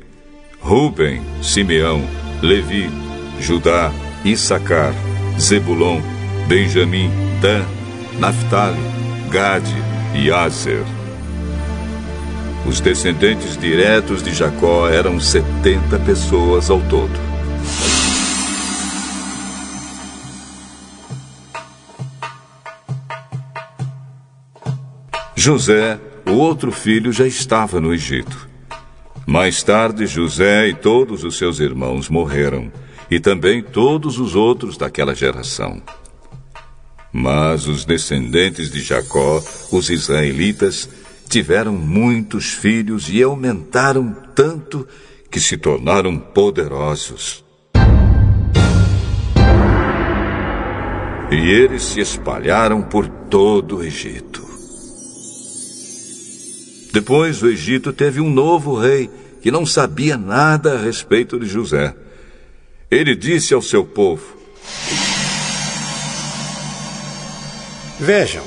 [0.62, 2.02] Ruben, Simeão,
[2.42, 2.90] Levi,
[3.42, 3.92] Judá,
[4.24, 4.94] Issacar,
[5.38, 6.00] Zebulon,
[6.48, 7.12] Benjamim,
[7.42, 7.66] Dan,
[8.22, 8.80] Naphtali,
[9.30, 9.76] Gade
[10.16, 11.03] e Aser.
[12.66, 17.12] Os descendentes diretos de Jacó eram 70 pessoas ao todo.
[25.36, 28.48] José, o outro filho, já estava no Egito.
[29.26, 32.72] Mais tarde, José e todos os seus irmãos morreram,
[33.12, 35.82] e também todos os outros daquela geração.
[37.12, 40.88] Mas os descendentes de Jacó, os israelitas,
[41.30, 44.88] tiveram muitos filhos e aumentaram tanto
[45.30, 47.44] que se tornaram poderosos.
[51.32, 54.44] E eles se espalharam por todo o Egito.
[56.94, 59.10] Depois o Egito teve um novo rei
[59.42, 61.96] que não sabia nada a respeito de José.
[62.90, 64.38] Ele disse ao seu povo:
[68.00, 68.44] Vejam,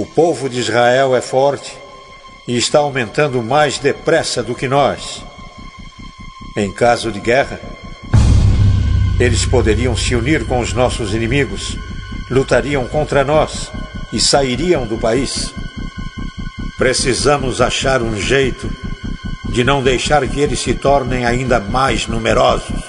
[0.00, 1.76] o povo de Israel é forte
[2.46, 5.24] e está aumentando mais depressa do que nós.
[6.56, 7.60] Em caso de guerra,
[9.18, 11.76] eles poderiam se unir com os nossos inimigos,
[12.30, 13.72] lutariam contra nós
[14.12, 15.52] e sairiam do país.
[16.76, 18.70] Precisamos achar um jeito
[19.48, 22.87] de não deixar que eles se tornem ainda mais numerosos.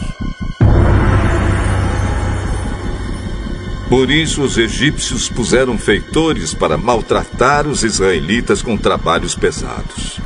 [3.90, 10.22] Por isso, os egípcios puseram feitores para maltratar os israelitas com trabalhos pesados.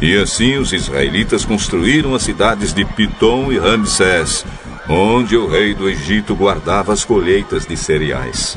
[0.00, 4.46] E assim os israelitas construíram as cidades de Pitom e Ramsés,
[4.88, 8.56] onde o rei do Egito guardava as colheitas de cereais.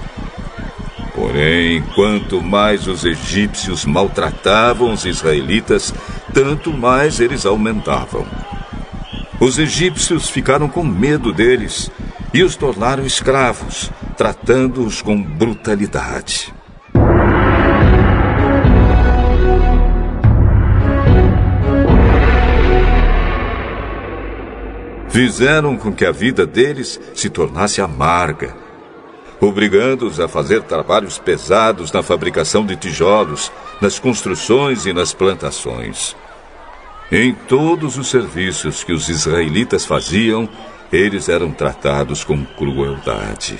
[1.16, 5.92] Porém, quanto mais os egípcios maltratavam os israelitas,
[6.34, 8.28] tanto mais eles aumentavam.
[9.40, 11.90] Os egípcios ficaram com medo deles
[12.34, 13.90] e os tornaram escravos,
[14.20, 16.54] tratando-os com brutalidade.
[25.08, 28.54] Fizeram com que a vida deles se tornasse amarga,
[29.40, 33.50] obrigando-os a fazer trabalhos pesados na fabricação de tijolos,
[33.80, 36.14] nas construções e nas plantações.
[37.10, 40.50] Em todos os serviços que os israelitas faziam,
[40.92, 43.58] eles eram tratados com crueldade.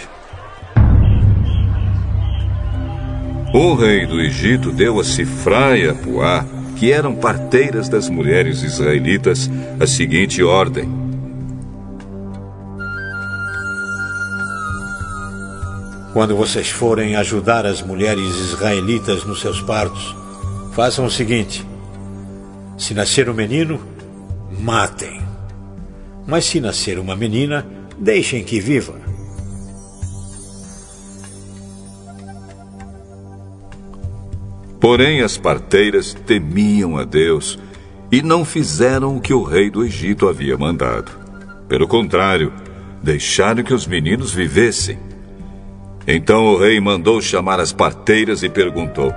[3.52, 6.46] O rei do Egito deu a Sifra e a Puá,
[6.78, 10.88] que eram parteiras das mulheres israelitas, a seguinte ordem:
[16.14, 20.16] Quando vocês forem ajudar as mulheres israelitas nos seus partos,
[20.74, 21.66] façam o seguinte:
[22.78, 23.82] se nascer um menino,
[24.60, 25.20] matem.
[26.28, 27.66] Mas se nascer uma menina,
[27.98, 29.09] deixem que viva.
[34.80, 37.60] Porém, as parteiras temiam a Deus
[38.12, 41.12] e não fizeram o que o rei do Egito havia mandado.
[41.68, 42.52] Pelo contrário,
[43.04, 44.98] deixaram que os meninos vivessem.
[46.08, 49.14] Então o rei mandou chamar as parteiras e perguntou: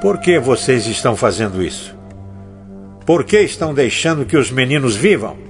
[0.00, 1.94] Por que vocês estão fazendo isso?
[3.04, 5.47] Por que estão deixando que os meninos vivam?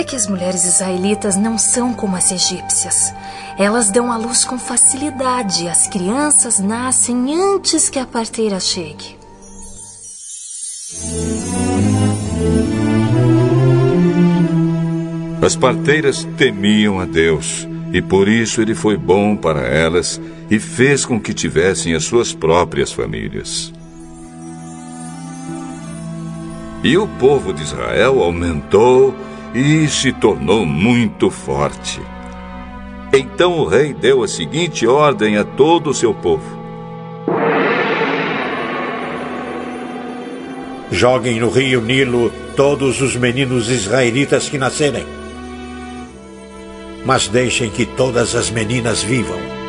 [0.00, 3.12] É que as mulheres israelitas não são como as egípcias.
[3.58, 5.68] Elas dão à luz com facilidade.
[5.68, 9.18] As crianças nascem antes que a parteira chegue.
[15.42, 20.18] As parteiras temiam a Deus e por isso ele foi bom para elas
[20.50, 23.70] e fez com que tivessem as suas próprias famílias.
[26.82, 29.14] E o povo de Israel aumentou
[29.54, 32.00] e se tornou muito forte.
[33.12, 36.60] Então o rei deu a seguinte ordem a todo o seu povo:
[40.90, 45.06] Joguem no rio Nilo todos os meninos israelitas que nascerem.
[47.04, 49.59] Mas deixem que todas as meninas vivam.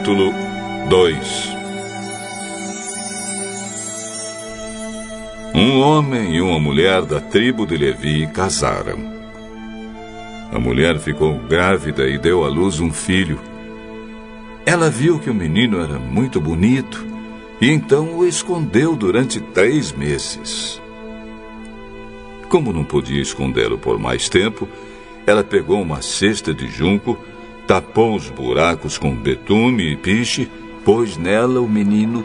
[0.00, 0.32] Capítulo
[0.88, 1.56] 2
[5.54, 8.98] Um homem e uma mulher da tribo de Levi casaram.
[10.50, 13.38] A mulher ficou grávida e deu à luz um filho.
[14.64, 17.06] Ela viu que o menino era muito bonito
[17.60, 20.80] e então o escondeu durante três meses.
[22.48, 24.66] Como não podia escondê-lo por mais tempo,
[25.26, 27.18] ela pegou uma cesta de junco
[27.70, 30.50] tapou os buracos com betume e piche,
[30.84, 32.24] pôs nela o menino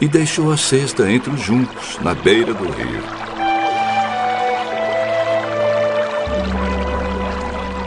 [0.00, 3.02] e deixou a cesta entre os juncos, na beira do rio.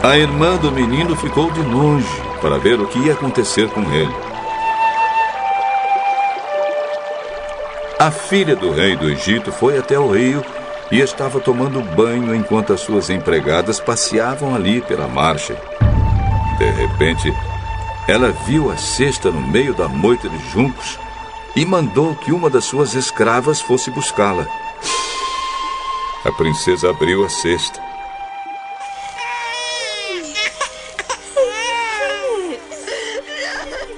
[0.04, 4.14] A irmã do menino ficou de longe para ver o que ia acontecer com ele.
[7.98, 10.44] A filha do rei do Egito foi até o rio
[10.92, 15.56] e estava tomando banho enquanto as suas empregadas passeavam ali pela margem.
[16.58, 17.34] De repente,
[18.08, 20.99] ela viu a cesta no meio da moita de juncos
[21.56, 24.47] e mandou que uma das suas escravas fosse buscá-la.
[26.26, 27.82] A princesa abriu a cesta.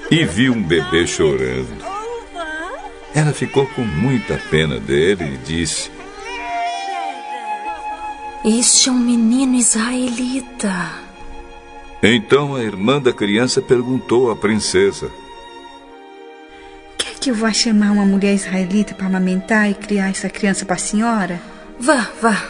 [0.10, 1.84] E viu um bebê chorando.
[3.14, 5.91] Ela ficou com muita pena dele e disse:
[8.43, 11.05] Este é um menino israelita.
[12.08, 15.10] Então a irmã da criança perguntou à princesa:
[16.95, 20.76] Quer que eu vá chamar uma mulher israelita para amamentar e criar essa criança para
[20.76, 21.41] a senhora?
[21.80, 22.49] Vá, vá.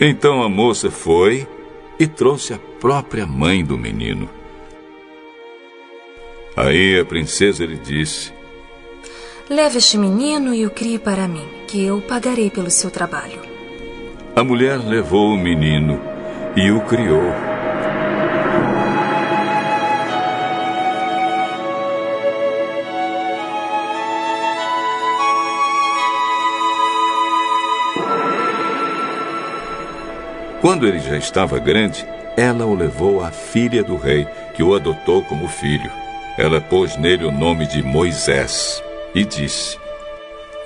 [0.00, 1.46] Então a moça foi
[2.00, 4.26] e trouxe a própria mãe do menino.
[6.56, 8.32] Aí a princesa lhe disse:
[9.50, 13.38] Leve este menino e o crie para mim, que eu pagarei pelo seu trabalho.
[14.34, 16.00] A mulher levou o menino
[16.56, 17.55] e o criou.
[30.66, 32.04] Quando ele já estava grande,
[32.36, 35.88] ela o levou à filha do rei, que o adotou como filho.
[36.36, 38.82] Ela pôs nele o nome de Moisés
[39.14, 39.78] e disse: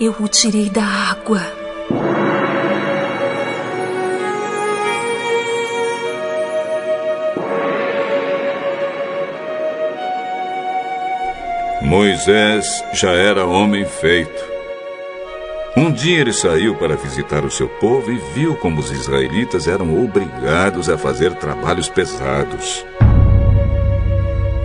[0.01, 1.43] Eu o tirei da água.
[11.83, 14.50] Moisés já era homem feito
[15.91, 20.05] um dia ele saiu para visitar o seu povo e viu como os israelitas eram
[20.05, 22.87] obrigados a fazer trabalhos pesados.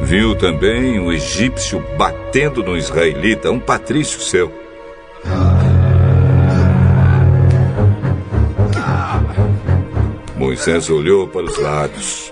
[0.03, 4.53] Viu também um egípcio batendo no israelita, um patrício seu.
[10.37, 12.31] Moisés olhou para os lados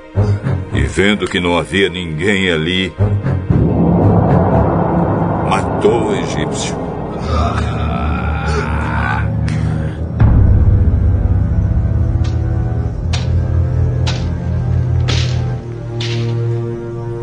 [0.72, 2.94] e, vendo que não havia ninguém ali,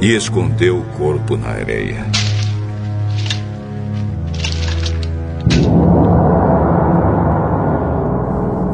[0.01, 2.07] E escondeu o corpo na areia.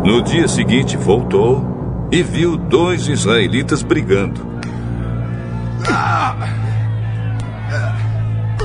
[0.04, 4.46] No dia seguinte voltou e viu dois israelitas brigando.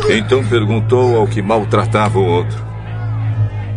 [0.10, 2.64] Então perguntou ao que maltratava o outro: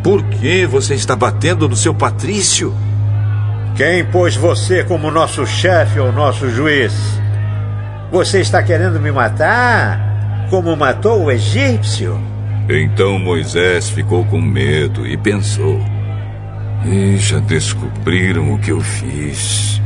[0.02, 2.74] Por que você está batendo no seu patrício?
[3.76, 7.23] Quem pôs você como nosso chefe ou nosso juiz?
[8.14, 10.46] Você está querendo me matar?
[10.48, 12.16] Como matou o egípcio?
[12.68, 15.80] Então Moisés ficou com medo e pensou:
[16.86, 19.82] e já descobriram o que eu fiz.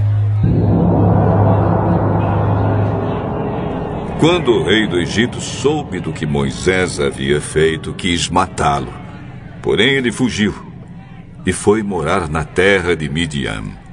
[4.20, 8.92] Quando o rei do Egito soube do que Moisés havia feito, quis matá-lo.
[9.62, 10.54] Porém, ele fugiu
[11.46, 13.88] e foi morar na terra de Midian.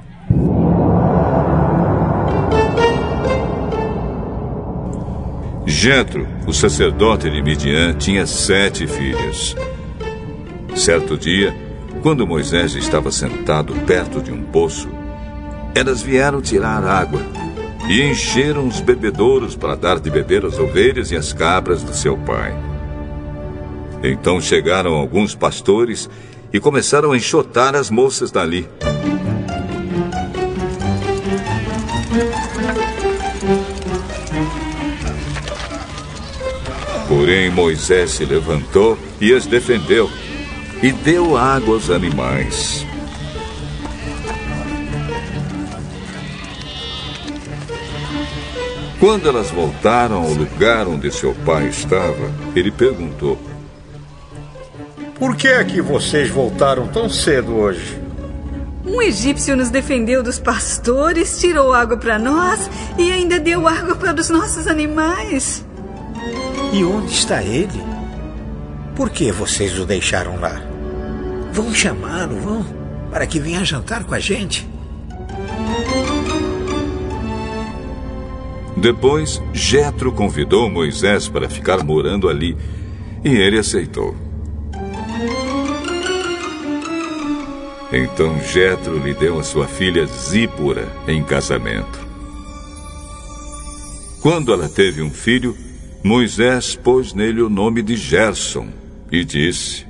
[5.78, 9.54] Jetro, o sacerdote de Midian, tinha sete filhos.
[10.74, 11.54] Certo dia,
[12.02, 14.88] quando Moisés estava sentado perto de um poço,
[15.74, 17.20] elas vieram tirar água
[17.90, 22.16] e encheram os bebedouros para dar de beber às ovelhas e às cabras do seu
[22.16, 22.56] pai.
[24.02, 26.08] Então chegaram alguns pastores
[26.54, 28.66] e começaram a enxotar as moças dali.
[37.08, 40.10] Porém, Moisés se levantou e as defendeu
[40.82, 42.84] e deu água aos animais.
[48.98, 53.38] Quando elas voltaram ao lugar onde seu pai estava, ele perguntou:
[55.18, 58.00] Por que é que vocês voltaram tão cedo hoje?
[58.86, 64.18] Um egípcio nos defendeu dos pastores, tirou água para nós e ainda deu água para
[64.18, 65.65] os nossos animais.
[66.76, 67.82] E onde está ele?
[68.94, 70.60] Por que vocês o deixaram lá?
[71.50, 72.66] Vão chamá-lo, vão,
[73.10, 74.68] para que venha jantar com a gente.
[78.76, 82.54] Depois, Jetro convidou Moisés para ficar morando ali,
[83.24, 84.14] e ele aceitou.
[87.90, 92.06] Então Jetro lhe deu a sua filha Zípora em casamento.
[94.20, 95.56] Quando ela teve um filho,
[96.06, 98.68] Moisés pôs nele o nome de Gerson
[99.10, 99.84] e disse: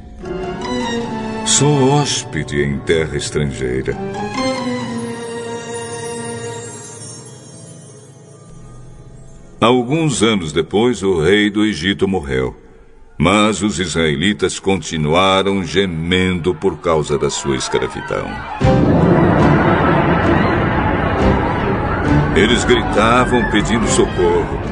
[1.45, 3.95] Sou hóspede em terra estrangeira.
[9.61, 12.57] Alguns anos depois, o rei do Egito morreu.
[13.19, 18.27] Mas os israelitas continuaram gemendo por causa da sua escravidão.
[22.35, 24.66] Eles gritavam pedindo socorro.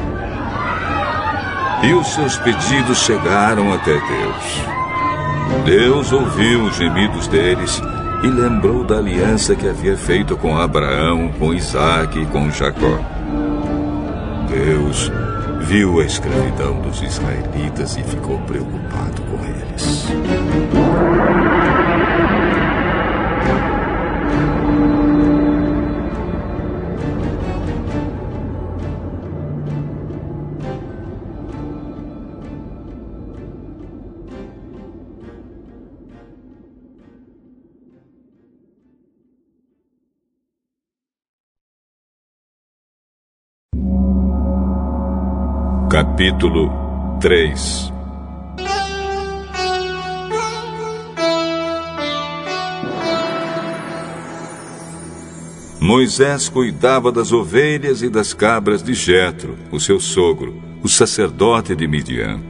[1.87, 4.61] E os seus pedidos chegaram até Deus.
[5.65, 7.81] Deus ouviu os gemidos deles
[8.23, 12.99] e lembrou da aliança que havia feito com Abraão, com Isaac e com Jacó.
[14.49, 15.11] Deus
[15.61, 20.07] viu a escravidão dos israelitas e ficou preocupado com eles.
[45.95, 46.69] Capítulo
[47.21, 47.93] 3
[55.79, 61.87] Moisés cuidava das ovelhas e das cabras de Jetro, o seu sogro, o sacerdote de
[61.87, 62.41] Midian.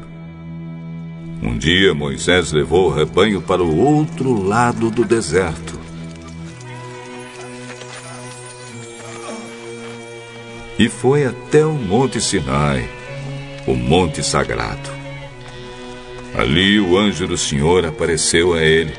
[1.44, 5.80] Um dia Moisés levou o rebanho para o outro lado do deserto.
[10.80, 13.05] E foi até o Monte Sinai,
[13.68, 14.90] o Monte Sagrado.
[16.38, 18.94] Ali o anjo do Senhor apareceu a ele.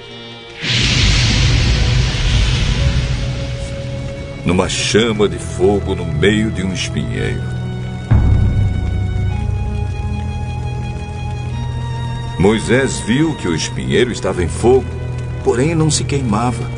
[4.44, 7.42] Numa chama de fogo no meio de um espinheiro.
[12.38, 14.86] Moisés viu que o espinheiro estava em fogo,
[15.44, 16.70] porém não se queimava.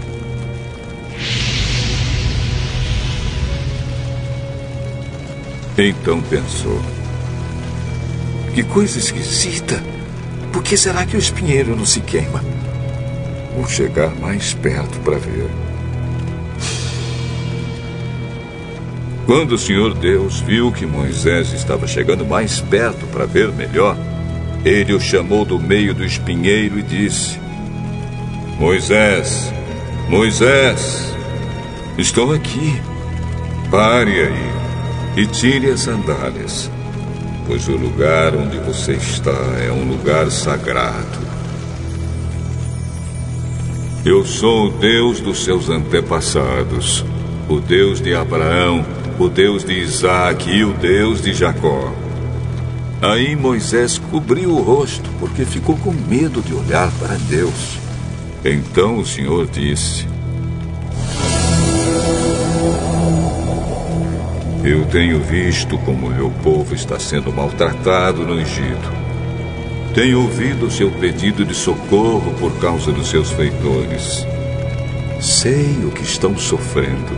[5.76, 6.80] Então pensou:
[8.58, 9.80] Que coisa esquisita!
[10.52, 12.42] Por que será que o espinheiro não se queima?
[13.54, 15.48] Vou chegar mais perto para ver.
[19.26, 23.96] Quando o Senhor Deus viu que Moisés estava chegando mais perto para ver melhor,
[24.64, 27.38] ele o chamou do meio do espinheiro e disse:
[28.58, 29.52] Moisés,
[30.08, 31.14] Moisés,
[31.96, 32.82] estou aqui.
[33.70, 36.68] Pare aí e tire as sandálias
[37.48, 39.32] pois o lugar onde você está
[39.66, 41.18] é um lugar sagrado.
[44.04, 47.04] Eu sou o Deus dos seus antepassados,
[47.48, 48.84] o Deus de Abraão,
[49.18, 51.92] o Deus de Isaac e o Deus de Jacó.
[53.00, 57.78] Aí Moisés cobriu o rosto porque ficou com medo de olhar para Deus.
[58.44, 60.06] Então o Senhor disse:
[64.68, 68.92] Eu tenho visto como meu povo está sendo maltratado no Egito.
[69.94, 74.26] Tenho ouvido seu pedido de socorro por causa dos seus feitores.
[75.22, 77.16] Sei o que estão sofrendo.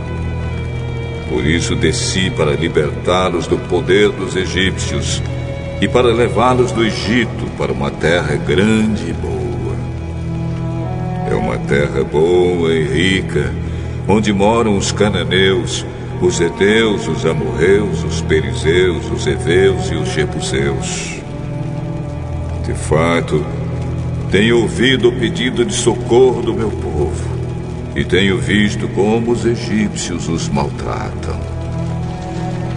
[1.27, 5.21] Por isso desci para libertá-los do poder dos egípcios
[5.81, 9.75] e para levá-los do Egito para uma terra grande e boa.
[11.29, 13.53] É uma terra boa e rica,
[14.07, 15.85] onde moram os cananeus
[16.21, 21.19] os Edeus, os Amorreus, os Perizeus, os Eveus e os Jebuseus.
[22.63, 23.43] De fato,
[24.29, 27.31] tenho ouvido o pedido de socorro do meu povo
[27.95, 31.39] e tenho visto como os egípcios os maltratam.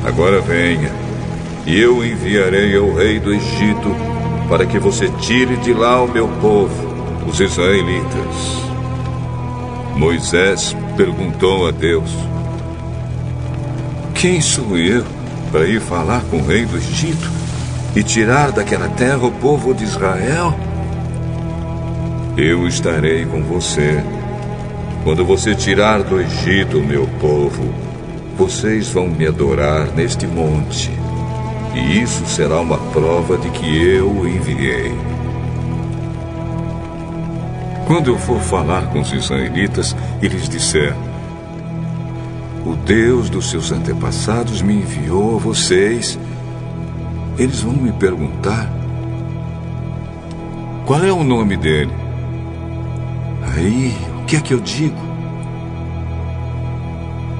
[0.04, 0.90] Agora venha,
[1.66, 3.94] e eu enviarei ao rei do Egito
[4.48, 8.64] para que você tire de lá o meu povo, os israelitas.
[9.96, 12.10] Moisés perguntou a Deus:
[14.24, 15.04] quem sou eu
[15.52, 17.30] para ir falar com o rei do Egito
[17.94, 20.58] e tirar daquela terra o povo de Israel?
[22.34, 24.02] Eu estarei com você.
[25.02, 27.64] Quando você tirar do Egito o meu povo,
[28.34, 30.90] vocês vão me adorar neste monte.
[31.74, 34.90] E isso será uma prova de que eu o enviei.
[37.86, 41.13] Quando eu for falar com os israelitas, eles disseram:
[42.64, 46.18] o Deus dos seus antepassados me enviou a vocês.
[47.38, 48.70] Eles vão me perguntar:
[50.86, 51.92] qual é o nome dele?
[53.54, 54.96] Aí, o que é que eu digo?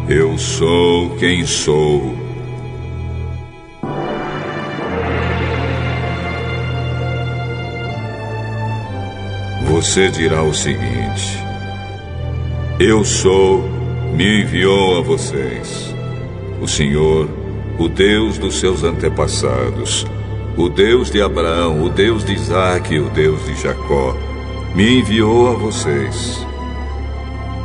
[0.08, 2.14] Eu sou quem sou.
[9.66, 11.38] Você dirá o seguinte:
[12.78, 13.73] Eu sou
[14.14, 15.92] me enviou a vocês.
[16.60, 17.28] O Senhor,
[17.78, 20.06] o Deus dos seus antepassados,
[20.56, 24.16] o Deus de Abraão, o Deus de Isaac e o Deus de Jacó,
[24.72, 26.46] me enviou a vocês.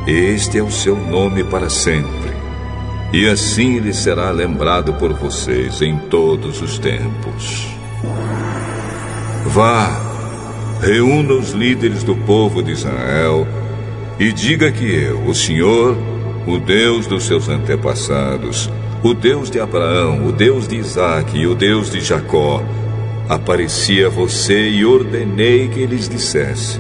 [0.08, 2.32] Este é o seu nome para sempre,
[3.14, 7.68] e assim ele será lembrado por vocês em todos os tempos.
[9.46, 10.02] Vá,
[10.82, 13.48] reúna os líderes do povo de Israel
[14.20, 15.96] e diga que eu, o Senhor,
[16.48, 18.70] o Deus dos seus antepassados,
[19.04, 22.64] o Deus de Abraão, o Deus de Isaac e o Deus de Jacó,
[23.28, 26.80] apareci a você e ordenei que eles dissesse: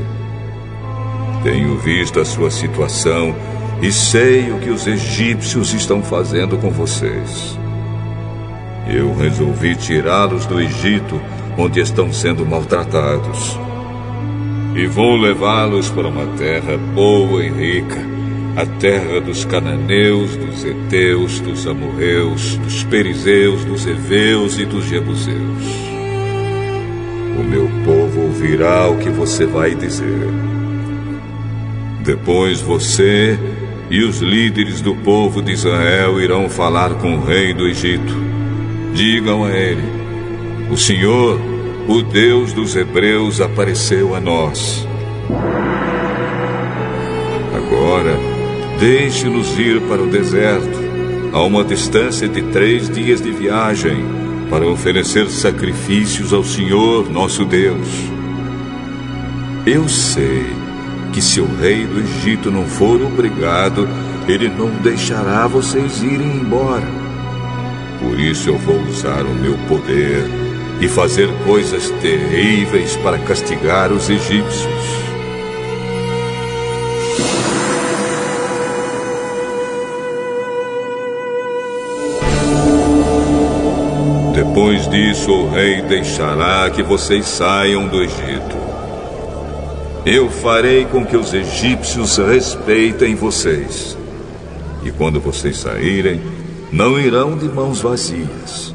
[1.44, 3.36] Tenho visto a sua situação
[3.82, 7.58] e sei o que os egípcios estão fazendo com vocês.
[8.88, 11.22] Eu resolvi tirá-los do Egito,
[11.58, 13.58] onde estão sendo maltratados.
[14.76, 18.09] E vou levá-los para uma terra boa e rica
[18.60, 25.64] a terra dos cananeus, dos heteus, dos amorreus, dos perizeus, dos heveus e dos jebuseus.
[27.40, 30.28] O meu povo ouvirá o que você vai dizer.
[32.04, 33.40] Depois você
[33.90, 38.14] e os líderes do povo de Israel irão falar com o rei do Egito.
[38.94, 39.84] Digam a ele:
[40.70, 41.40] O Senhor,
[41.88, 44.86] o Deus dos Hebreus, apareceu a nós.
[47.56, 48.29] Agora,
[48.80, 50.80] Deixe-nos ir para o deserto,
[51.34, 54.06] a uma distância de três dias de viagem,
[54.50, 57.88] para oferecer sacrifícios ao Senhor nosso Deus.
[59.66, 60.46] Eu sei
[61.12, 63.86] que se o rei do Egito não for obrigado,
[64.28, 66.88] ele não deixará vocês irem embora.
[68.00, 70.24] Por isso eu vou usar o meu poder
[70.80, 74.99] e fazer coisas terríveis para castigar os egípcios.
[84.80, 88.56] Depois disso, o rei deixará que vocês saiam do Egito.
[90.06, 93.98] Eu farei com que os egípcios respeitem vocês.
[94.84, 96.22] E quando vocês saírem,
[96.72, 98.74] não irão de mãos vazias.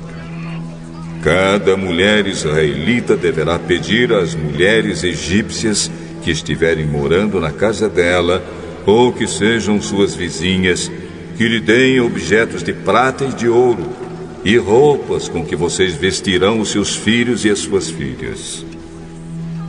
[1.23, 5.91] Cada mulher israelita deverá pedir às mulheres egípcias
[6.23, 8.45] que estiverem morando na casa dela,
[8.85, 10.93] ou que sejam suas vizinhas,
[11.39, 14.04] que lhe deem objetos de prata e de ouro
[14.45, 18.65] e roupas com que vocês vestirão os seus filhos e as suas filhas.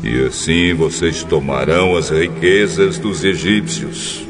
[0.04, 4.26] E assim vocês tomarão as riquezas dos egípcios.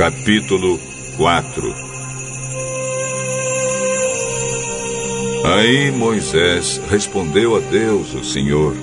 [0.00, 0.80] Capítulo
[1.18, 1.74] 4
[5.44, 8.74] Aí Moisés respondeu a Deus, o Senhor: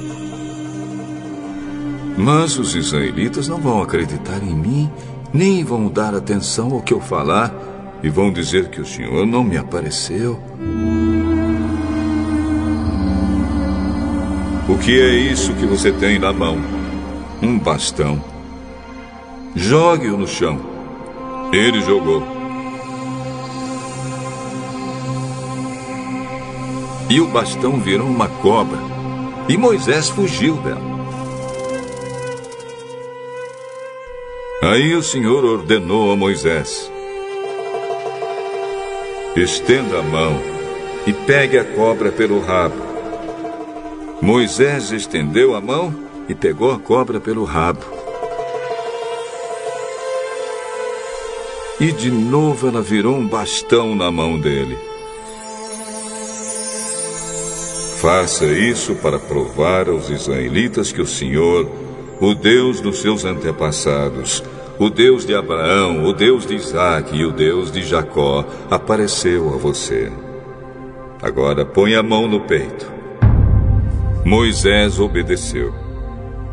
[2.16, 4.92] Mas os israelitas não vão acreditar em mim,
[5.34, 7.52] nem vão dar atenção ao que eu falar,
[8.04, 10.40] e vão dizer que o Senhor não me apareceu.
[14.70, 16.60] O que é isso que você tem na mão?
[17.42, 18.24] Um bastão.
[19.56, 20.77] Jogue-o no chão.
[21.52, 22.24] Ele jogou.
[27.10, 28.80] E o bastão virou uma cobra.
[29.48, 30.98] E Moisés fugiu dela.
[34.62, 36.92] Aí o Senhor ordenou a Moisés:
[39.36, 40.38] Estenda a mão
[41.06, 42.76] e pegue a cobra pelo rabo.
[44.22, 45.96] Moisés estendeu a mão
[46.28, 47.97] e pegou a cobra pelo rabo.
[51.80, 54.76] E de novo ela virou um bastão na mão dele.
[58.02, 61.70] Faça isso para provar aos israelitas que o Senhor,
[62.20, 64.44] o Deus dos seus antepassados,
[64.80, 69.58] o Deus de Abraão, o Deus de Isaac e o Deus de Jacó, apareceu a
[69.58, 70.12] você.
[71.22, 72.92] Agora põe a mão no peito.
[74.26, 75.74] Moisés obedeceu.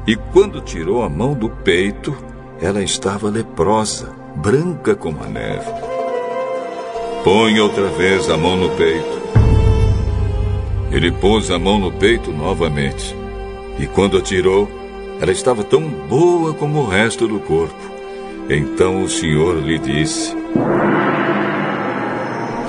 [0.06, 2.14] E quando tirou a mão do peito,
[2.60, 5.70] ela estava leprosa branca como a neve.
[7.22, 9.22] Põe outra vez a mão no peito.
[10.90, 13.16] Ele pôs a mão no peito novamente.
[13.78, 14.68] E quando atirou,
[15.20, 17.74] ela estava tão boa como o resto do corpo.
[18.48, 20.36] Então o Senhor lhe disse: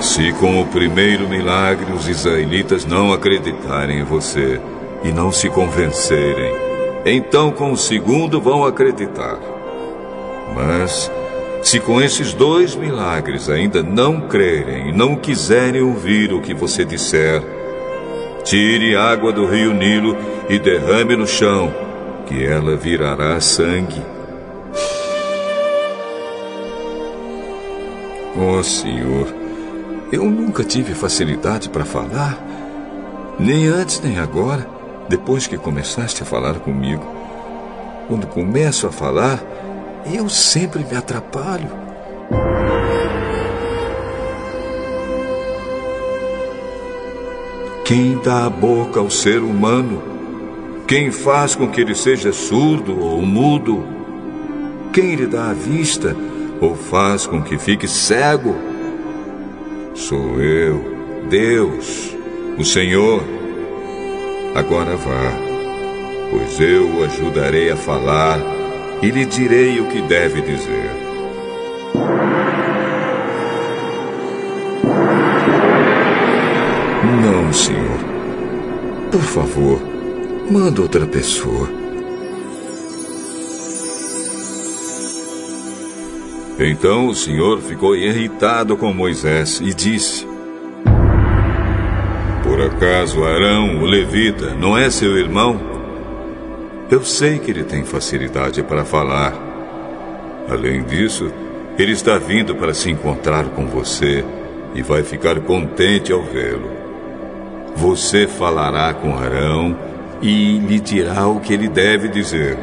[0.00, 4.60] Se com o primeiro milagre os israelitas não acreditarem em você
[5.04, 6.52] e não se convencerem,
[7.04, 9.38] então com o segundo vão acreditar.
[10.54, 11.10] Mas
[11.62, 16.84] se com esses dois milagres ainda não crerem e não quiserem ouvir o que você
[16.84, 17.42] disser,
[18.44, 20.16] tire água do rio Nilo
[20.48, 21.74] e derrame no chão,
[22.26, 24.00] que ela virará sangue.
[28.38, 29.26] Oh Senhor,
[30.12, 32.38] eu nunca tive facilidade para falar,
[33.38, 34.66] nem antes nem agora,
[35.08, 37.04] depois que começaste a falar comigo.
[38.06, 39.42] Quando começo a falar,
[40.12, 41.70] eu sempre me atrapalho.
[47.84, 50.02] Quem dá a boca ao ser humano?
[50.86, 53.84] Quem faz com que ele seja surdo ou mudo?
[54.92, 56.16] Quem lhe dá a vista
[56.60, 58.56] ou faz com que fique cego?
[59.94, 60.84] Sou eu,
[61.28, 62.14] Deus,
[62.58, 63.22] o Senhor.
[64.54, 65.32] Agora vá,
[66.30, 68.55] pois eu o ajudarei a falar
[69.02, 70.90] e lhe direi o que deve dizer.
[77.22, 77.98] Não, senhor.
[79.10, 79.80] Por favor,
[80.50, 81.68] manda outra pessoa.
[86.58, 90.26] Então o senhor ficou irritado com Moisés e disse:
[92.42, 95.75] Por acaso Arão, o levita, não é seu irmão?
[96.88, 99.34] Eu sei que ele tem facilidade para falar.
[100.48, 101.32] Além disso,
[101.76, 104.24] ele está vindo para se encontrar com você
[104.74, 106.70] e vai ficar contente ao vê-lo.
[107.74, 109.76] você falará com Arão
[110.22, 112.56] e lhe dirá o que ele deve dizer.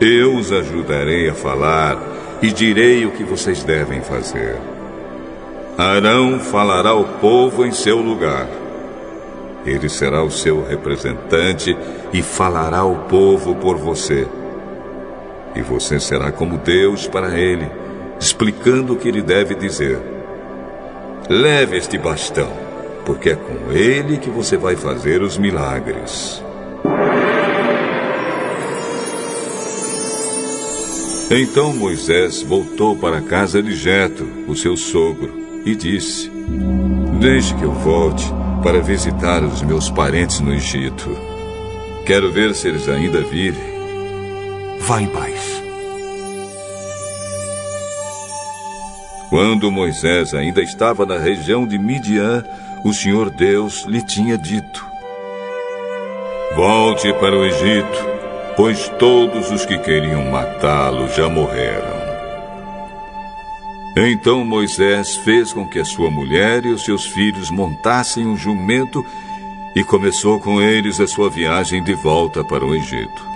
[0.00, 1.98] Eu os ajudarei a falar
[2.40, 4.56] e direi o que vocês devem fazer.
[5.76, 8.48] Arão falará ao povo em seu lugar.
[9.68, 11.76] Ele será o seu representante
[12.12, 14.26] e falará ao povo por você.
[15.54, 17.70] E você será como Deus para ele,
[18.18, 19.98] explicando o que ele deve dizer.
[21.28, 22.50] Leve este bastão,
[23.04, 26.42] porque é com ele que você vai fazer os milagres.
[31.30, 35.30] Então Moisés voltou para a casa de Jetro, o seu sogro,
[35.62, 36.30] e disse:
[37.20, 38.24] Deixe que eu volte
[38.68, 41.18] para visitar os meus parentes no Egito.
[42.04, 43.64] Quero ver se eles ainda vivem.
[44.80, 45.62] Vá em paz.
[49.30, 52.44] Quando Moisés ainda estava na região de Midian,
[52.84, 54.86] o Senhor Deus lhe tinha dito:
[56.54, 58.06] Volte para o Egito,
[58.54, 61.97] pois todos os que queriam matá-lo já morreram.
[64.06, 69.04] Então Moisés fez com que a sua mulher e os seus filhos montassem um jumento
[69.74, 73.26] e começou com eles a sua viagem de volta para o Egito.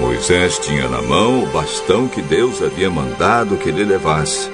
[0.00, 4.50] Moisés tinha na mão o bastão que Deus havia mandado que ele levasse.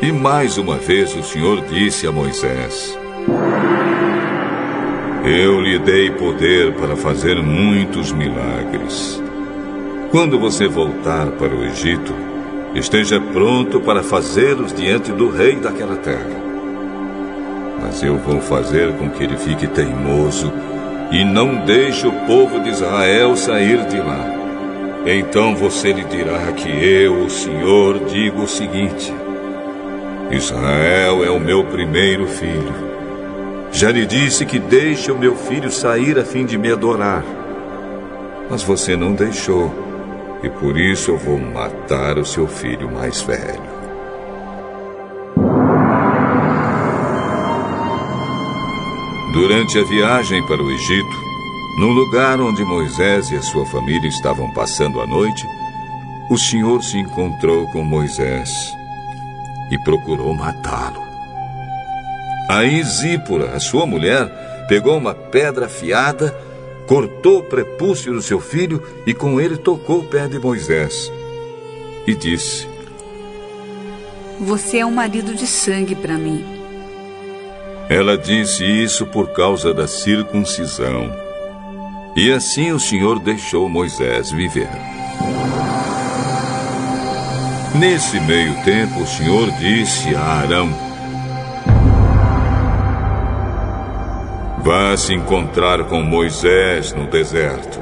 [0.00, 2.96] E mais uma vez o Senhor disse a Moisés:
[5.24, 9.20] Eu lhe dei poder para fazer muitos milagres.
[10.10, 12.14] Quando você voltar para o Egito,
[12.74, 16.48] esteja pronto para fazê-los diante do rei daquela terra.
[17.82, 20.50] Mas eu vou fazer com que ele fique teimoso
[21.12, 24.34] e não deixe o povo de Israel sair de lá.
[25.04, 29.12] Então você lhe dirá que eu, o Senhor, digo o seguinte:
[30.30, 32.88] Israel é o meu primeiro filho.
[33.70, 37.22] Já lhe disse que deixe o meu filho sair a fim de me adorar.
[38.50, 39.87] Mas você não deixou,
[40.42, 43.78] e por isso eu vou matar o seu filho mais velho.
[49.32, 51.28] Durante a viagem para o Egito,
[51.78, 55.46] no lugar onde Moisés e a sua família estavam passando a noite,
[56.30, 58.50] o Senhor se encontrou com Moisés
[59.70, 61.00] e procurou matá-lo.
[62.48, 66.34] Aí Zípora, a sua mulher, pegou uma pedra afiada,
[66.88, 71.12] cortou o prepúcio do seu filho e com ele tocou o pé de Moisés.
[72.06, 72.66] E disse:
[74.40, 76.44] Você é um marido de sangue para mim.
[77.90, 81.12] Ela disse isso por causa da circuncisão.
[82.16, 84.70] E assim o Senhor deixou Moisés viver.
[87.78, 90.87] Nesse meio tempo, o Senhor disse a Arão:
[94.68, 97.80] Vá se encontrar com Moisés no deserto.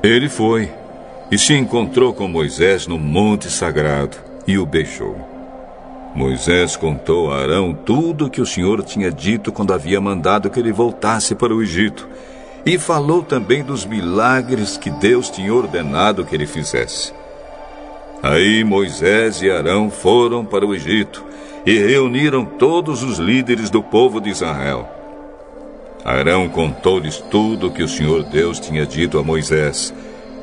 [0.00, 0.70] Ele foi
[1.28, 4.16] e se encontrou com Moisés no monte sagrado
[4.46, 5.16] e o beijou.
[6.14, 10.60] Moisés contou a Arão tudo o que o Senhor tinha dito quando havia mandado que
[10.60, 12.08] ele voltasse para o Egito.
[12.64, 17.12] E falou também dos milagres que Deus tinha ordenado que ele fizesse.
[18.22, 21.26] Aí Moisés e Arão foram para o Egito
[21.68, 24.88] e reuniram todos os líderes do povo de Israel.
[26.02, 29.92] Arão contou-lhes tudo o que o Senhor Deus tinha dito a Moisés.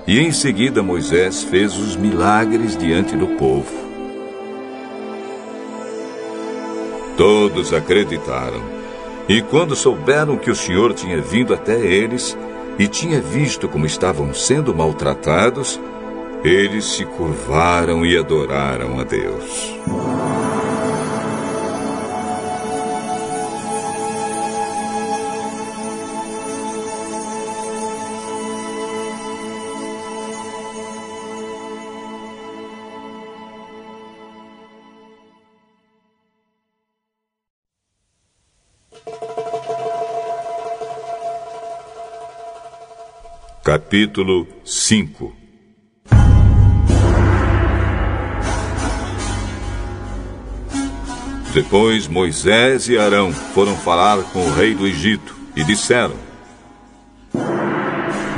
[0.05, 3.73] E em seguida Moisés fez os milagres diante do povo.
[7.17, 8.61] Todos acreditaram.
[9.28, 12.38] E quando souberam que o Senhor tinha vindo até eles
[12.78, 15.80] e tinha visto como estavam sendo maltratados,
[16.43, 19.73] eles se curvaram e adoraram a Deus.
[43.66, 45.36] Capítulo 5
[51.51, 56.13] Depois Moisés e Arão foram falar com o rei do Egito e disseram: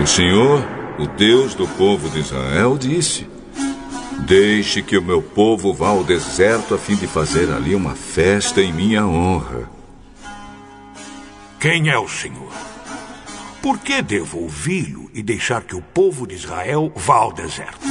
[0.01, 0.65] O Senhor,
[0.97, 3.27] o Deus do povo de Israel, disse:
[4.19, 8.61] Deixe que o meu povo vá ao deserto a fim de fazer ali uma festa
[8.61, 9.69] em minha honra.
[11.59, 12.76] Quem é o Senhor?
[13.67, 17.85] Por que devo ouvi-lo e deixar que o povo de Israel vá ao deserto?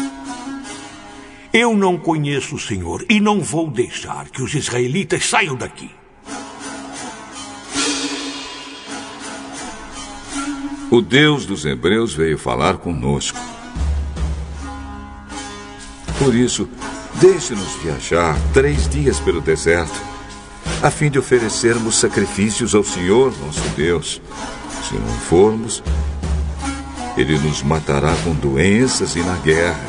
[1.53, 5.91] Eu não conheço o Senhor e não vou deixar que os israelitas saiam daqui.
[10.91, 13.39] O Deus dos Hebreus veio falar conosco.
[16.19, 16.67] Por isso,
[17.21, 20.01] deixe-nos viajar três dias pelo deserto,
[20.83, 24.23] a fim de oferecermos sacrifícios ao Senhor, nosso Deus.
[24.89, 25.83] Se não formos,
[27.17, 29.85] Ele nos matará com doenças e na guerra.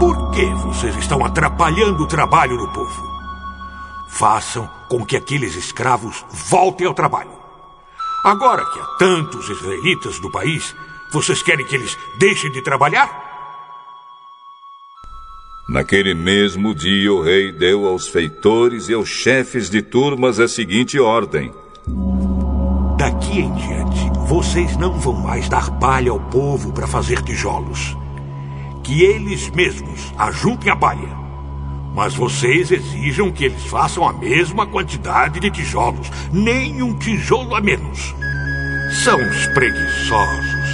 [0.00, 3.12] Por que vocês estão atrapalhando o trabalho do povo?
[4.08, 7.30] Façam com que aqueles escravos voltem ao trabalho.
[8.24, 10.74] Agora que há tantos israelitas no país,
[11.12, 13.30] vocês querem que eles deixem de trabalhar?
[15.68, 20.98] Naquele mesmo dia, o rei deu aos feitores e aos chefes de turmas a seguinte
[20.98, 21.54] ordem:
[23.02, 27.96] Daqui em diante, vocês não vão mais dar palha ao povo para fazer tijolos
[28.84, 31.08] que eles mesmos ajuntem a palha.
[31.96, 37.60] Mas vocês exijam que eles façam a mesma quantidade de tijolos, nem um tijolo a
[37.60, 38.14] menos.
[39.02, 40.70] São os preguiçosos.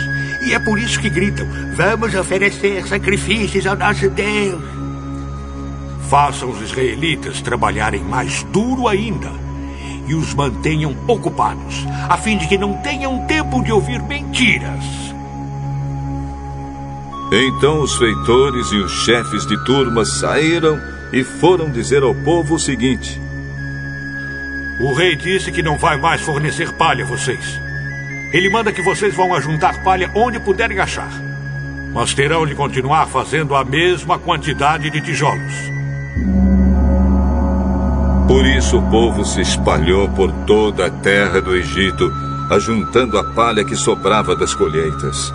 [0.47, 1.47] E é por isso que gritam:
[1.77, 4.63] Vamos oferecer sacrifícios ao nosso Deus.
[6.11, 9.48] Façam os israelitas trabalharem mais duro ainda
[10.09, 15.09] e os mantenham ocupados, a fim de que não tenham tempo de ouvir mentiras
[17.31, 20.81] então os feitores e os chefes de turmas saíram
[21.13, 23.21] e foram dizer ao povo o seguinte:
[24.81, 27.61] O rei disse que não vai mais fornecer palha a vocês.
[28.33, 31.11] Ele manda que vocês vão ajuntar palha onde puderem achar.
[31.93, 35.55] Mas terão de continuar fazendo a mesma quantidade de tijolos.
[38.29, 42.13] Por isso o povo se espalhou por toda a terra do Egito,
[42.51, 45.33] ajuntando a palha que sobrava das colheitas.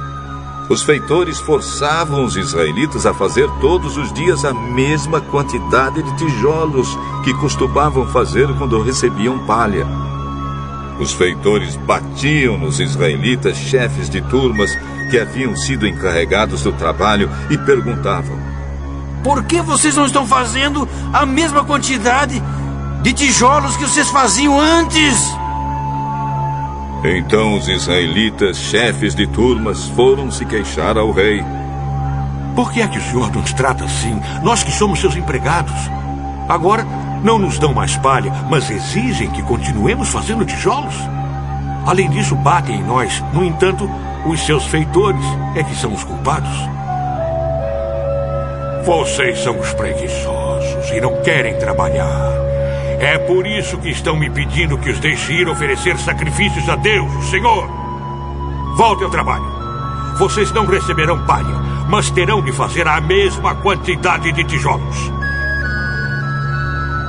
[0.70, 6.88] Os feitores forçavam os israelitas a fazer todos os dias a mesma quantidade de tijolos
[7.24, 9.88] que costumavam fazer quando recebiam palha.
[11.00, 14.70] Os feitores batiam nos israelitas, chefes de turmas
[15.10, 18.38] que haviam sido encarregados do trabalho, e perguntavam:
[19.24, 22.42] Por que vocês não estão fazendo a mesma quantidade
[23.04, 25.20] de tijolos que vocês faziam antes?
[27.04, 31.44] Então os israelitas, chefes de turmas, foram se queixar ao rei.
[32.56, 34.22] Por que é que o senhor nos trata assim?
[34.42, 35.74] Nós que somos seus empregados.
[36.48, 36.88] Agora,
[37.22, 40.96] não nos dão mais palha, mas exigem que continuemos fazendo tijolos.
[41.86, 43.22] Além disso, batem em nós.
[43.34, 43.90] No entanto,
[44.26, 45.26] os seus feitores
[45.56, 46.50] é que são os culpados.
[48.86, 52.43] Vocês são os preguiçosos e não querem trabalhar.
[53.04, 57.12] É por isso que estão me pedindo que os deixe ir oferecer sacrifícios a Deus,
[57.30, 57.68] Senhor.
[58.78, 59.44] Volte ao trabalho.
[60.18, 61.54] Vocês não receberão palha,
[61.90, 65.12] mas terão de fazer a mesma quantidade de tijolos.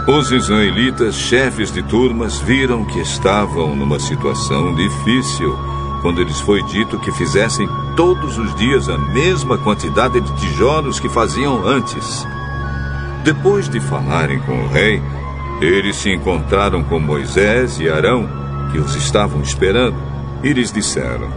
[0.09, 5.57] Os israelitas, chefes de turmas, viram que estavam numa situação difícil
[6.03, 11.09] quando lhes foi dito que fizessem todos os dias a mesma quantidade de tijolos que
[11.09, 12.27] faziam antes.
[13.23, 15.01] Depois de falarem com o rei,
[15.61, 18.29] eles se encontraram com Moisés e Arão,
[18.73, 19.97] que os estavam esperando,
[20.43, 21.29] e lhes disseram: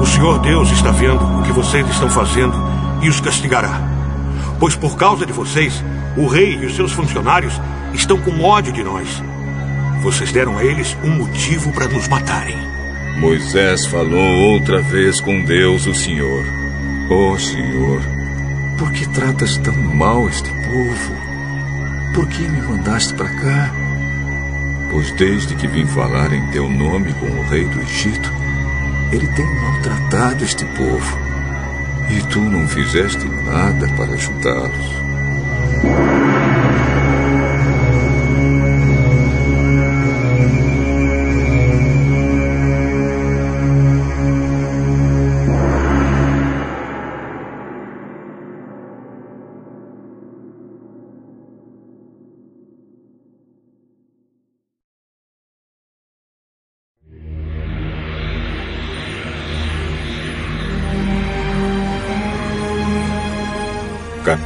[0.00, 2.54] O Senhor Deus está vendo o que vocês estão fazendo
[3.02, 3.80] e os castigará.
[4.58, 5.82] Pois por causa de vocês,
[6.16, 7.60] o rei e os seus funcionários
[7.92, 9.22] estão com ódio de nós.
[10.02, 12.56] Vocês deram a eles um motivo para nos matarem.
[13.18, 16.44] Moisés falou outra vez com Deus, o Senhor:
[17.10, 18.00] Oh Senhor,
[18.78, 21.21] por que tratas tão mal este povo?
[22.14, 23.72] Por que me mandaste para cá?
[24.90, 28.30] Pois desde que vim falar em teu nome com o rei do Egito,
[29.10, 31.18] ele tem maltratado este povo.
[32.10, 36.11] E tu não fizeste nada para ajudá-los.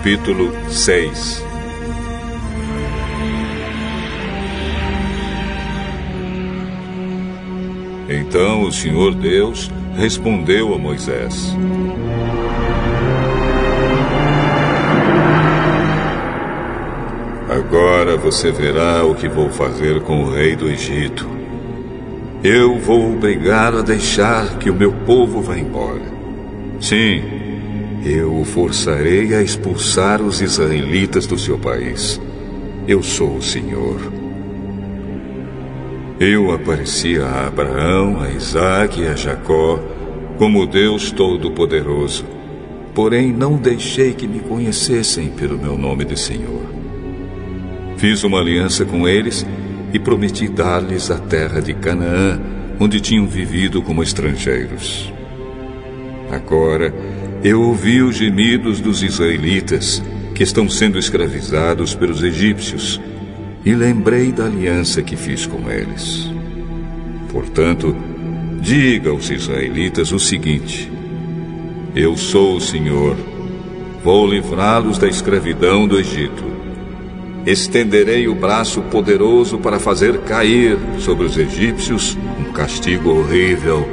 [0.07, 1.45] Capítulo 6
[8.09, 11.53] Então o Senhor Deus respondeu a Moisés:
[17.51, 21.27] Agora você verá o que vou fazer com o rei do Egito.
[22.45, 26.15] Eu vou obrigar a deixar que o meu povo vá embora.
[26.81, 27.46] Sim,
[28.07, 32.21] eu o forçarei a expulsar os israelitas do seu país.
[32.87, 34.01] Eu sou o Senhor.
[36.21, 39.81] Eu apareci a Abraão, a Isaac e a Jacó
[40.39, 42.25] como Deus Todo-Poderoso,
[42.95, 46.63] porém não deixei que me conhecessem pelo meu nome de Senhor.
[47.97, 49.45] Fiz uma aliança com eles
[49.93, 52.39] e prometi dar-lhes a terra de Canaã,
[52.79, 55.13] onde tinham vivido como estrangeiros.
[56.31, 56.93] Agora,
[57.43, 60.03] eu ouvi os gemidos dos israelitas,
[60.35, 63.01] que estão sendo escravizados pelos egípcios,
[63.65, 66.31] e lembrei da aliança que fiz com eles.
[67.31, 67.97] Portanto,
[68.61, 70.91] diga aos israelitas o seguinte:
[71.95, 73.17] Eu sou o Senhor,
[74.03, 76.45] vou livrá-los da escravidão do Egito.
[77.45, 83.89] Estenderei o braço poderoso para fazer cair sobre os egípcios um castigo horrível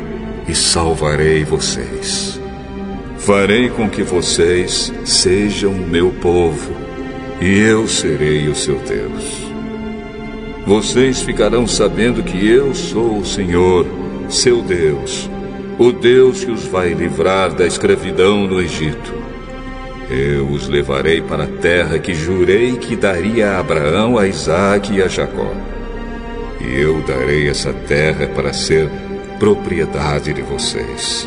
[0.48, 2.43] e salvarei vocês.
[3.26, 6.74] Farei com que vocês sejam o meu povo,
[7.40, 9.50] e eu serei o seu Deus.
[10.68, 13.88] Vocês ficarão sabendo que eu sou o Senhor,
[14.28, 15.30] seu Deus,
[15.80, 19.14] o Deus que os vai livrar da escravidão no Egito.
[20.10, 25.02] Eu os levarei para a terra que jurei que daria a Abraão, a Isaque e
[25.02, 25.54] a Jacó.
[26.60, 28.90] E eu darei essa terra para ser
[29.40, 31.26] propriedade de vocês.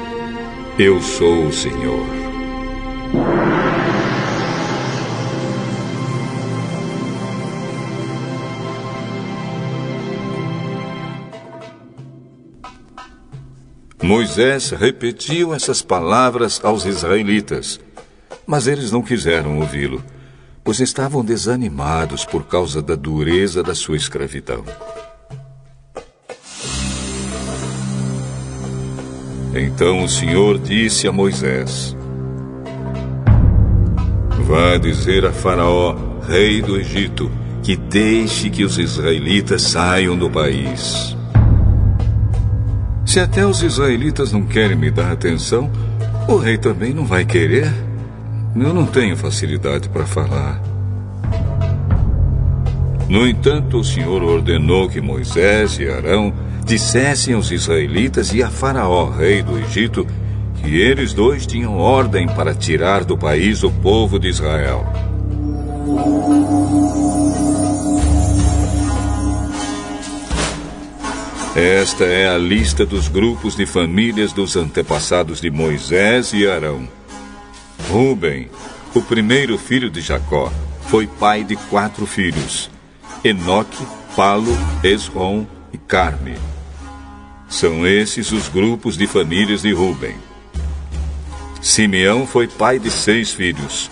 [0.78, 2.06] Eu sou o Senhor.
[14.02, 17.80] Moisés repetiu essas palavras aos israelitas,
[18.46, 20.04] mas eles não quiseram ouvi-lo,
[20.62, 24.62] pois estavam desanimados por causa da dureza da sua escravidão.
[29.58, 31.96] Então o Senhor disse a Moisés:
[34.46, 35.96] Vá dizer a Faraó,
[36.28, 37.30] rei do Egito,
[37.62, 41.16] que deixe que os israelitas saiam do país.
[43.04, 45.70] Se até os israelitas não querem me dar atenção,
[46.28, 47.72] o rei também não vai querer.
[48.54, 50.60] Eu não tenho facilidade para falar.
[53.08, 56.32] No entanto, o Senhor ordenou que Moisés e Arão
[56.66, 60.04] dissessem aos israelitas e a Faraó, rei do Egito,
[60.56, 64.84] que eles dois tinham ordem para tirar do país o povo de Israel.
[71.54, 76.86] Esta é a lista dos grupos de famílias dos antepassados de Moisés e Arão.
[77.88, 78.50] Ruben,
[78.92, 80.52] o primeiro filho de Jacó,
[80.88, 82.68] foi pai de quatro filhos:
[83.24, 83.86] Enoque,
[84.16, 84.52] Palo,
[84.82, 86.34] Esrom e Carme.
[87.48, 90.16] São esses os grupos de famílias de Ruben.
[91.62, 93.90] Simeão foi pai de seis filhos: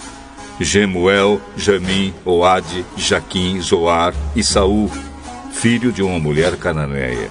[0.61, 4.91] Gemuel, Jamim, Oade, Jaquim, Zoar e Saul,
[5.53, 7.31] filho de uma mulher cananeia.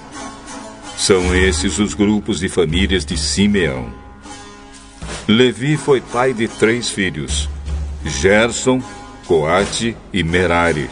[0.98, 3.90] São esses os grupos de famílias de Simeão.
[5.28, 7.50] Levi foi pai de três filhos:
[8.06, 8.82] Gerson,
[9.26, 10.90] Coate e Merari.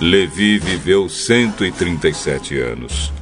[0.00, 3.12] Levi viveu 137 anos.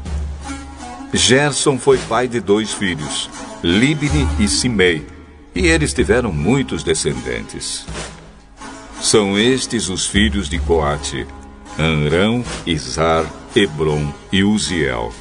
[1.13, 3.29] Gerson foi pai de dois filhos,
[3.63, 5.07] Libni e Simei,
[5.55, 7.85] e eles tiveram muitos descendentes.
[9.01, 11.27] São estes os filhos de Coate,
[11.79, 15.13] Anrão, Izar, Hebron e Uziel.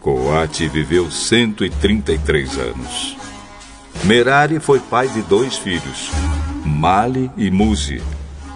[0.00, 3.16] Coate viveu 133 anos.
[4.04, 6.10] Merari foi pai de dois filhos,
[6.64, 8.00] Mali e Muzi.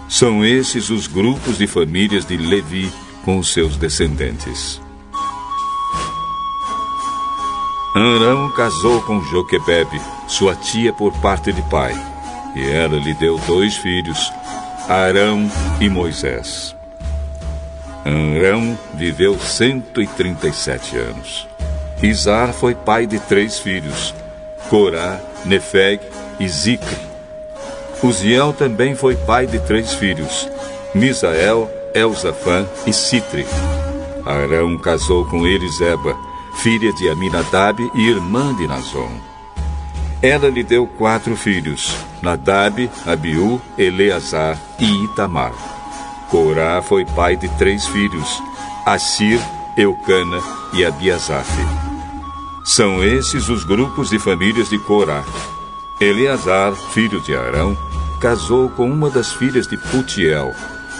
[0.07, 2.89] São esses os grupos de famílias de Levi
[3.25, 4.82] com seus descendentes.
[7.95, 11.93] Arão casou com Joquebebe, sua tia por parte de pai,
[12.55, 14.33] e ela lhe deu dois filhos,
[14.89, 15.47] Arão
[15.79, 16.75] e Moisés.
[18.03, 21.47] Arão viveu 137 anos.
[22.01, 24.11] Izar foi pai de três filhos,
[24.71, 26.01] Corá, Nefeg
[26.39, 26.97] e Zicre.
[28.01, 30.49] Uziel também foi pai de três filhos,
[30.95, 33.45] Misael, Elzafã e Citre.
[34.25, 36.17] Arão casou com Eliseba,
[36.55, 39.11] filha de Aminadab e irmã de Nazon.
[40.21, 45.53] Ela lhe deu quatro filhos: Nadab, Abiú, Eleazar e Itamar.
[46.29, 48.41] Corá foi pai de três filhos:
[48.85, 49.39] Assir,
[49.77, 50.41] Eucana
[50.73, 51.51] e Abiasaf.
[52.63, 55.23] São esses os grupos de famílias de Corá.
[55.99, 57.77] Eleazar, filho de Arão,
[58.21, 60.53] casou com uma das filhas de Putiel,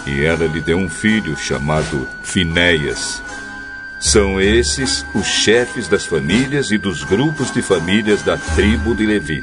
[0.06, 3.22] e ela lhe deu um filho chamado Finéias.
[4.04, 9.42] São esses os chefes das famílias e dos grupos de famílias da tribo de Levi.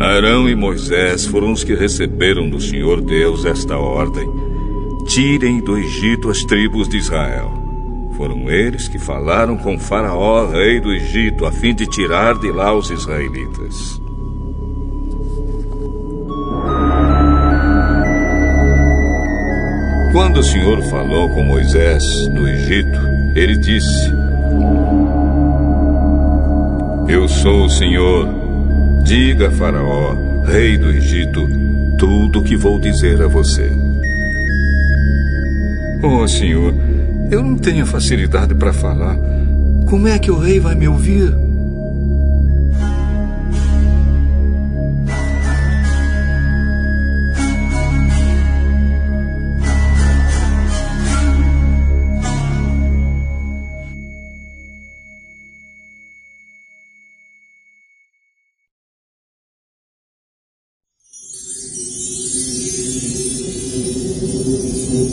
[0.00, 4.26] Arão e Moisés foram os que receberam do Senhor Deus esta ordem:
[5.06, 7.57] Tirem do Egito as tribos de Israel.
[8.18, 12.74] Foram eles que falaram com Faraó, rei do Egito, a fim de tirar de lá
[12.74, 14.02] os israelitas.
[20.10, 22.98] Quando o Senhor falou com Moisés no Egito,
[23.36, 24.10] ele disse:
[27.08, 28.26] Eu sou o Senhor.
[29.04, 31.48] Diga a Faraó, rei do Egito,
[31.96, 33.70] tudo o que vou dizer a você.
[36.02, 36.87] Oh, Senhor,
[37.30, 39.16] eu não tenho facilidade para falar.
[39.88, 41.34] Como é que o rei vai me ouvir?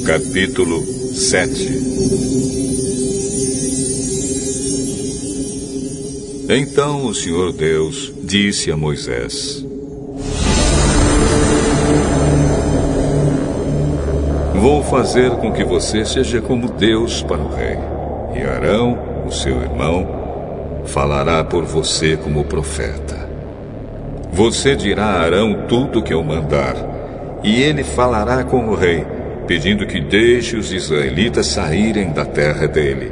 [0.06, 1.72] Capítulo 7
[6.50, 9.66] Então o Senhor Deus disse a Moisés:
[14.56, 17.78] Vou fazer com que você seja como Deus para o rei,
[18.36, 23.30] e Arão, o seu irmão, falará por você como profeta.
[24.34, 26.76] Você dirá a Arão tudo o que eu mandar,
[27.42, 29.15] e ele falará com o rei
[29.46, 33.12] pedindo que deixe os israelitas saírem da terra dele.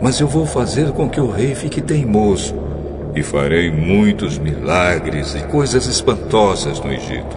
[0.00, 2.54] Mas eu vou fazer com que o rei fique teimoso
[3.14, 7.36] e farei muitos milagres e coisas espantosas no Egito.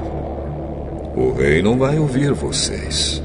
[1.15, 3.21] O rei não vai ouvir vocês.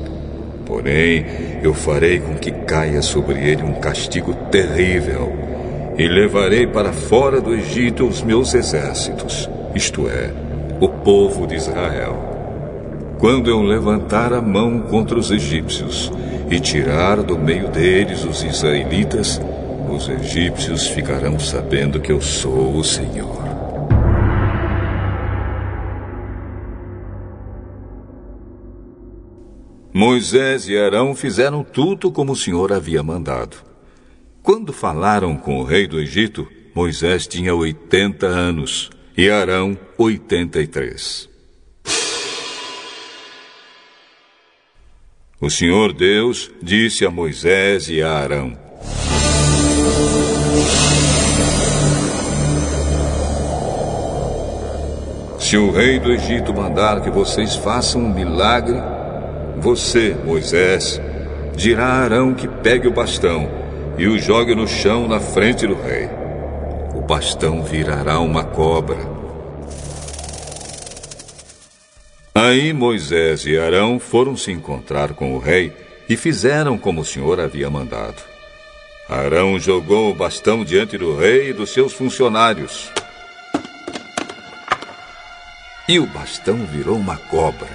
[0.65, 1.27] Porém,
[1.63, 5.33] eu farei com que caia sobre ele um castigo terrível
[5.99, 10.31] e levarei para fora do Egito os meus exércitos, isto é,
[10.81, 12.34] o povo de Israel
[13.25, 16.13] quando eu levantar a mão contra os egípcios
[16.51, 19.41] e tirar do meio deles os israelitas,
[19.91, 23.43] os egípcios ficarão sabendo que eu sou o Senhor.
[29.91, 33.57] Moisés e Arão fizeram tudo como o Senhor havia mandado.
[34.43, 41.33] Quando falaram com o rei do Egito, Moisés tinha 80 anos e Arão 83.
[45.45, 48.57] O Senhor Deus disse a Moisés e a Arão:
[55.39, 58.79] Se o rei do Egito mandar que vocês façam um milagre,
[59.59, 60.99] você, Moisés,
[61.55, 63.47] dirá a Arão que pegue o bastão
[63.99, 66.09] e o jogue no chão na frente do rei.
[66.95, 69.14] O bastão virará uma cobra
[72.37, 75.73] Aí Moisés e Arão foram se encontrar com o rei
[76.09, 78.21] e fizeram como o Senhor havia mandado.
[79.09, 82.91] Arão jogou o bastão diante do rei e dos seus funcionários.
[85.89, 87.71] E o bastão virou uma cobra.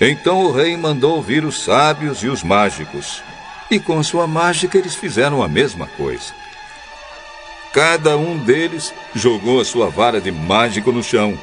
[0.00, 3.22] Então o rei mandou vir os sábios e os mágicos.
[3.70, 6.32] E com sua mágica eles fizeram a mesma coisa.
[7.72, 11.38] Cada um deles jogou a sua vara de mágico no chão.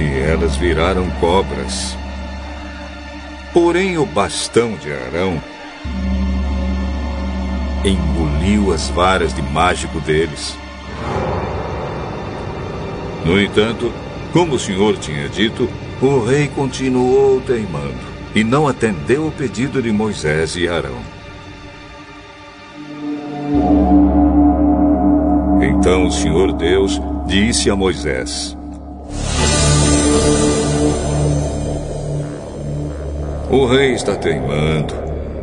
[0.00, 1.96] E elas viraram cobras.
[3.52, 5.42] Porém, o bastão de Arão
[7.84, 10.56] engoliu as varas de mágico deles.
[13.24, 13.92] No entanto,
[14.32, 15.68] como o Senhor tinha dito,
[16.00, 21.13] o rei continuou teimando e não atendeu o pedido de Moisés e Arão.
[25.60, 28.56] Então o Senhor Deus disse a Moisés:
[33.50, 34.94] O rei está teimando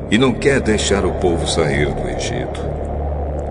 [0.09, 2.59] e não quer deixar o povo sair do Egito.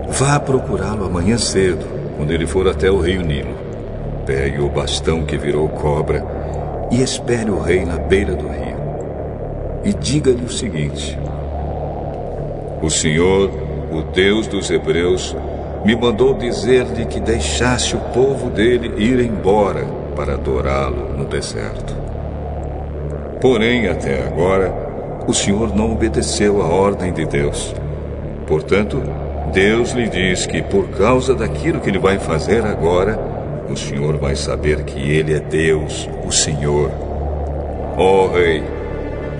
[0.09, 1.85] Vá procurá-lo amanhã cedo,
[2.17, 3.55] quando ele for até o rio Nilo.
[4.25, 6.23] Pegue o bastão que virou cobra
[6.91, 8.77] e espere o rei na beira do rio.
[9.85, 11.17] E diga-lhe o seguinte:
[12.81, 13.49] O Senhor,
[13.91, 15.35] o Deus dos Hebreus,
[15.83, 19.85] me mandou dizer-lhe que deixasse o povo dele ir embora
[20.15, 21.95] para adorá-lo no deserto.
[23.41, 24.71] Porém, até agora,
[25.27, 27.75] o Senhor não obedeceu à ordem de Deus.
[28.47, 29.01] Portanto,
[29.51, 33.19] Deus lhe diz que por causa daquilo que ele vai fazer agora,
[33.69, 36.91] o Senhor vai saber que ele é Deus, o Senhor.
[37.97, 38.63] Ó oh, rei,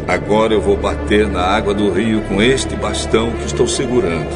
[0.07, 4.30] agora eu vou bater na água do rio com este bastão que estou segurando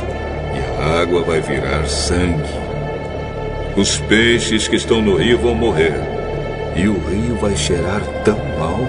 [0.55, 2.65] e a água vai virar sangue.
[3.75, 5.99] Os peixes que estão no rio vão morrer,
[6.75, 8.79] e o rio vai cheirar tão mal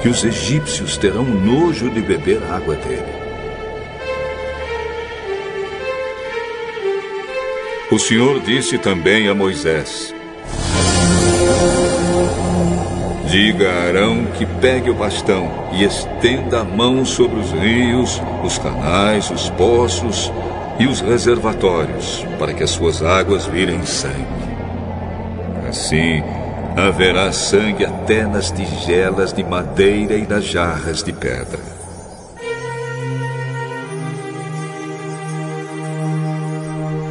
[0.00, 3.20] que os egípcios terão nojo de beber água dele.
[7.90, 10.14] O Senhor disse também a Moisés:
[13.30, 18.58] Diga a Arão que pegue o bastão e estenda a mão sobre os rios, os
[18.58, 20.32] canais, os poços
[20.80, 24.26] e os reservatórios, para que as suas águas virem sangue.
[25.68, 26.24] Assim,
[26.76, 31.60] haverá sangue até nas tigelas de madeira e nas jarras de pedra.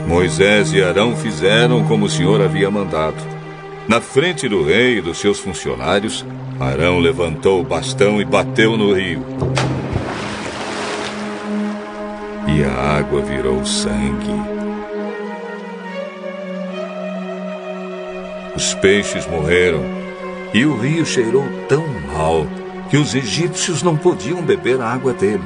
[0.05, 3.38] Moisés e Arão fizeram como o Senhor havia mandado.
[3.89, 6.23] Na frente do rei e dos seus funcionários,
[6.59, 9.25] Arão levantou o bastão e bateu no rio.
[12.47, 14.35] e a água virou sangue.
[18.55, 19.81] Os peixes morreram
[20.53, 21.83] e o rio cheirou tão
[22.13, 22.45] mal
[22.91, 25.43] que os egípcios não podiam beber a água dele.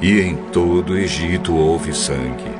[0.00, 2.52] E em todo o Egito houve sangue.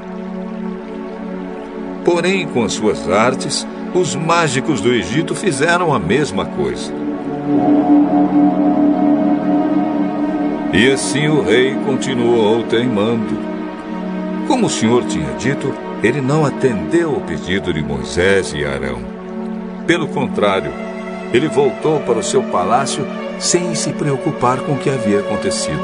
[2.04, 3.64] Porém, com as suas artes,
[3.94, 6.92] os mágicos do Egito fizeram a mesma coisa.
[10.72, 13.36] E assim o rei continuou teimando.
[14.48, 19.00] Como o Senhor tinha dito, ele não atendeu ao pedido de Moisés e Arão.
[19.86, 20.72] Pelo contrário,
[21.32, 23.06] ele voltou para o seu palácio
[23.38, 25.82] sem se preocupar com o que havia acontecido.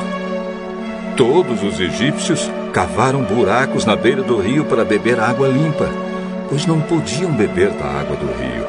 [1.16, 5.88] Todos os egípcios cavaram buracos na beira do rio para beber água limpa,
[6.48, 8.66] pois não podiam beber da água do rio.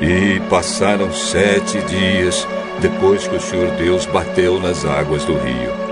[0.00, 2.46] E passaram sete dias
[2.80, 5.91] depois que o Senhor Deus bateu nas águas do rio.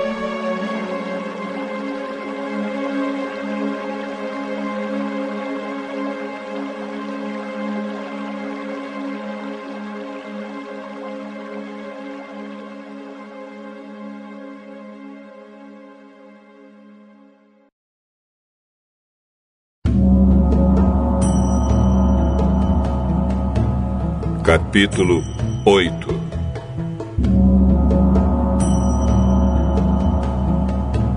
[24.50, 25.22] Capítulo
[25.64, 26.20] 8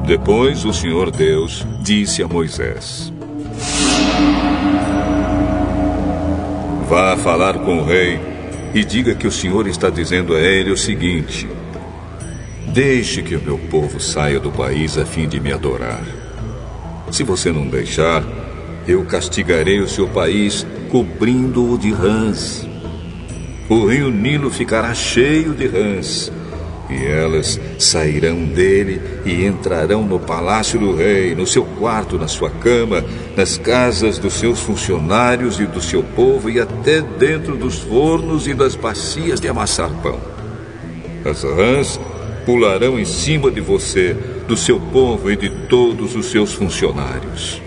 [0.06, 3.12] Depois o Senhor Deus disse a Moisés:
[6.88, 8.20] Vá falar com o rei
[8.72, 11.50] e diga que o Senhor está dizendo a ele o seguinte:
[12.68, 16.04] Deixe que o meu povo saia do país a fim de me adorar.
[17.10, 18.24] Se você não deixar,
[18.88, 22.63] eu castigarei o seu país cobrindo-o de rãs.
[23.70, 26.32] O rio Nilo ficará cheio de rãs
[26.90, 32.50] e elas sairão dele e entrarão no palácio do rei, no seu quarto, na sua
[32.50, 33.04] cama,
[33.38, 38.54] nas casas dos seus funcionários e do seu povo e até dentro dos fornos e
[38.54, 40.20] das bacias de amassar pão.
[41.26, 42.00] As rãs
[42.46, 44.16] pularão em cima de você,
[44.46, 47.63] do seu povo e de todos os seus funcionários.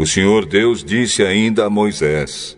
[0.00, 2.56] O Senhor Deus disse ainda a Moisés: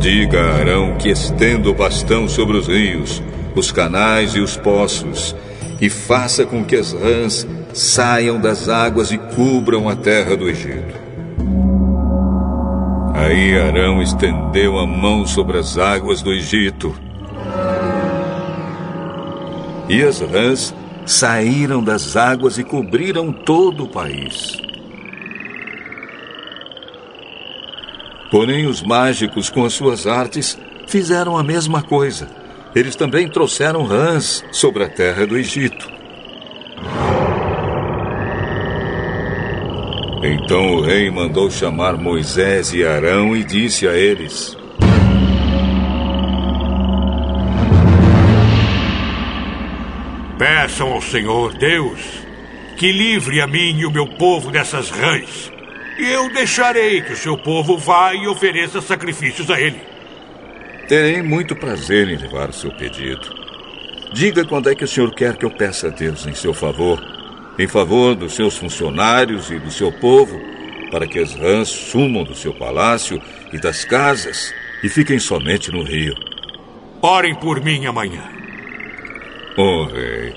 [0.00, 3.22] Diga a Arão que estenda o bastão sobre os rios,
[3.54, 5.32] os canais e os poços,
[5.80, 10.98] e faça com que as rãs saiam das águas e cubram a terra do Egito.
[13.14, 16.92] Aí Arão estendeu a mão sobre as águas do Egito.
[19.88, 20.74] E as rãs
[21.08, 24.56] saíram das águas e cobriram todo o país.
[28.30, 32.28] Porém, os mágicos, com as suas artes, fizeram a mesma coisa.
[32.74, 35.90] Eles também trouxeram rãs sobre a terra do Egito.
[40.22, 44.56] Então o rei mandou chamar Moisés e Arão e disse a eles:
[50.48, 52.00] Peçam ao Senhor Deus
[52.78, 55.52] que livre a mim e o meu povo dessas rãs.
[55.98, 59.78] E eu deixarei que o seu povo vá e ofereça sacrifícios a ele.
[60.88, 63.28] Terei muito prazer em levar o seu pedido.
[64.14, 66.98] Diga quando é que o senhor quer que eu peça a Deus em seu favor,
[67.58, 70.40] em favor dos seus funcionários e do seu povo,
[70.90, 73.20] para que as rãs sumam do seu palácio
[73.52, 76.14] e das casas e fiquem somente no rio.
[77.02, 78.37] Orem por mim amanhã.
[79.60, 80.36] Oh, rei,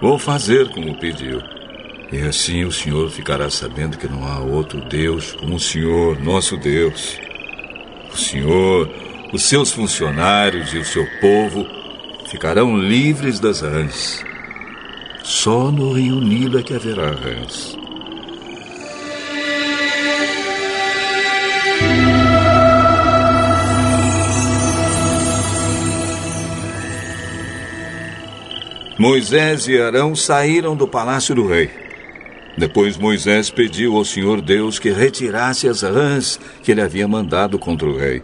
[0.00, 1.42] vou fazer como pediu.
[2.10, 6.56] E assim o senhor ficará sabendo que não há outro Deus como o senhor, nosso
[6.56, 7.18] Deus.
[8.10, 8.90] O senhor,
[9.34, 11.66] os seus funcionários e o seu povo
[12.26, 14.24] ficarão livres das rãs.
[15.22, 17.81] Só no Rio Nilo é que haverá rãs.
[29.02, 31.68] Moisés e Arão saíram do palácio do rei.
[32.56, 37.88] Depois Moisés pediu ao Senhor Deus que retirasse as rãs que ele havia mandado contra
[37.88, 38.22] o rei.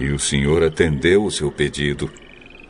[0.00, 2.10] E o Senhor atendeu o seu pedido.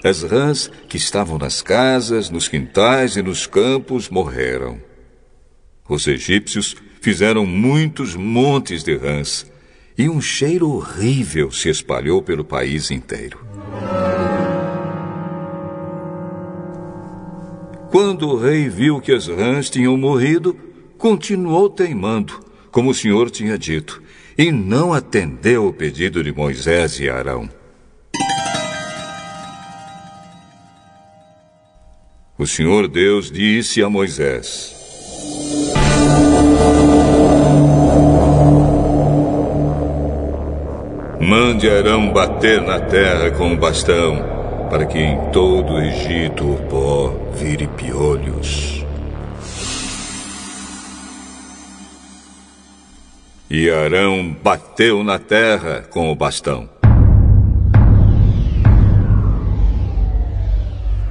[0.03, 4.83] As rãs que estavam nas casas, nos quintais e nos campos morreram.
[5.89, 9.47] Os egípcios fizeram muitos montes de rãs
[9.97, 13.47] e um cheiro horrível se espalhou pelo país inteiro.
[17.99, 20.55] Quando o rei viu que as rãs tinham morrido,
[20.99, 24.03] continuou teimando, como o Senhor tinha dito,
[24.37, 27.49] e não atendeu o pedido de Moisés e Arão.
[32.37, 34.77] O Senhor Deus disse a Moisés:
[41.19, 44.23] Mande Arão bater na terra com o bastão,
[44.69, 48.83] para que em todo o Egito o pó vire piolhos.
[53.49, 56.69] E Arão bateu na terra com o bastão.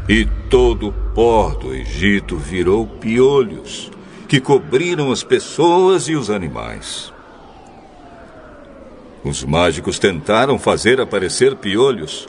[0.10, 3.92] E todo o pó do Egito virou piolhos,
[4.28, 7.14] que cobriram as pessoas e os animais.
[9.24, 12.28] Os mágicos tentaram fazer aparecer piolhos.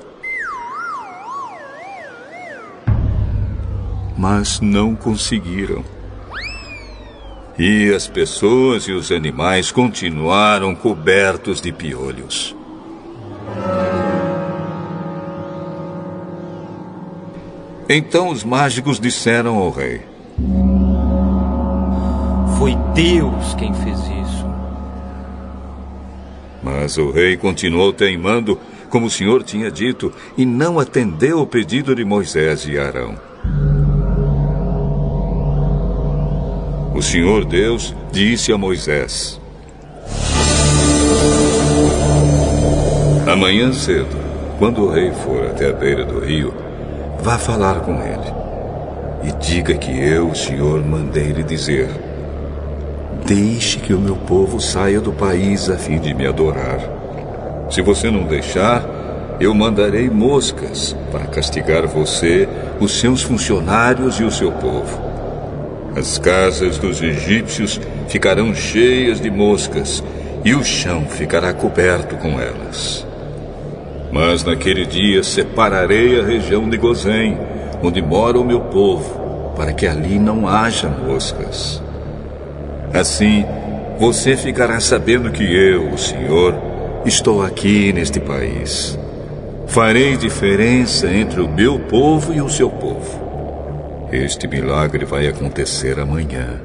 [4.16, 5.84] Mas não conseguiram.
[7.58, 12.54] E as pessoas e os animais continuaram cobertos de piolhos.
[17.88, 20.02] Então os mágicos disseram ao rei:
[22.58, 24.46] Foi Deus quem fez isso.
[26.62, 28.58] Mas o rei continuou teimando,
[28.90, 33.16] como o Senhor tinha dito, e não atendeu o pedido de Moisés e Arão.
[36.96, 39.38] O Senhor Deus disse a Moisés:
[43.30, 44.16] Amanhã cedo,
[44.58, 46.54] quando o rei for até a beira do rio,
[47.20, 48.32] vá falar com ele.
[49.24, 51.90] E diga que eu, o Senhor, mandei lhe dizer:
[53.26, 56.80] Deixe que o meu povo saia do país a fim de me adorar.
[57.68, 62.48] Se você não deixar, eu mandarei moscas para castigar você,
[62.80, 65.05] os seus funcionários e o seu povo.
[65.96, 70.04] As casas dos egípcios ficarão cheias de moscas
[70.44, 73.06] e o chão ficará coberto com elas.
[74.12, 77.38] Mas naquele dia separarei a região de Gozém,
[77.82, 81.82] onde mora o meu povo, para que ali não haja moscas.
[82.92, 83.46] Assim,
[83.98, 86.54] você ficará sabendo que eu, o Senhor,
[87.06, 88.98] estou aqui neste país.
[89.66, 93.25] Farei diferença entre o meu povo e o seu povo.
[94.12, 96.62] Este milagre vai acontecer amanhã.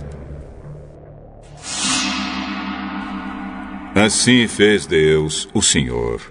[3.96, 6.22] Assim fez Deus, o Senhor.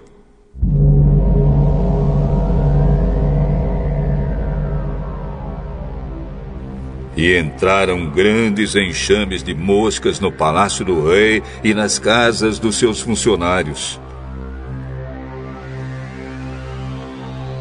[7.17, 13.01] E entraram grandes enxames de moscas no palácio do rei e nas casas dos seus
[13.01, 13.99] funcionários.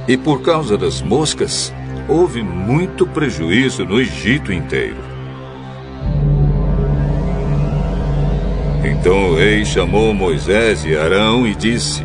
[0.06, 1.72] E por causa das moscas,
[2.08, 5.10] houve muito prejuízo no Egito inteiro.
[8.84, 12.04] Então o rei chamou Moisés e Arão e disse: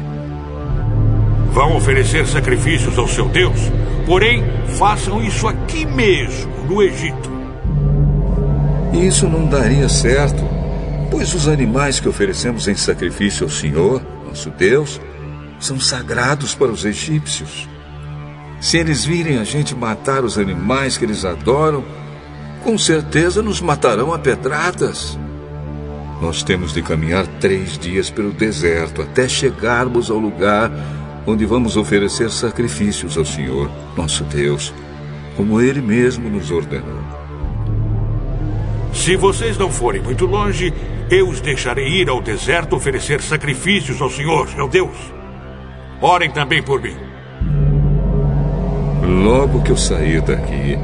[1.52, 3.60] Vão oferecer sacrifícios ao seu Deus,
[4.06, 4.44] porém
[4.78, 7.30] façam isso aqui mesmo, no Egito.
[8.94, 10.44] Isso não daria certo,
[11.12, 15.02] pois os animais que oferecemos em sacrifício ao Senhor, nosso Deus,
[15.60, 17.68] são sagrados para os egípcios.
[18.66, 21.86] Se eles virem a gente matar os animais que eles adoram,
[22.64, 25.20] com certeza nos matarão a pedradas.
[26.20, 30.72] Nós temos de caminhar três dias pelo deserto até chegarmos ao lugar
[31.28, 34.74] onde vamos oferecer sacrifícios ao Senhor, nosso Deus,
[35.38, 37.04] como Ele mesmo nos ordenou.
[38.92, 40.74] Se vocês não forem muito longe,
[41.12, 44.98] eu os deixarei ir ao deserto oferecer sacrifícios ao Senhor, meu Deus.
[46.02, 47.05] Orem também por mim.
[49.06, 50.80] Logo que eu sair daqui,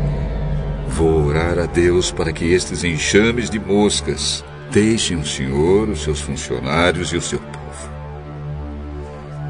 [0.89, 6.21] vou orar a Deus para que estes enxames de moscas deixem o Senhor, os seus
[6.21, 7.61] funcionários e o seu povo.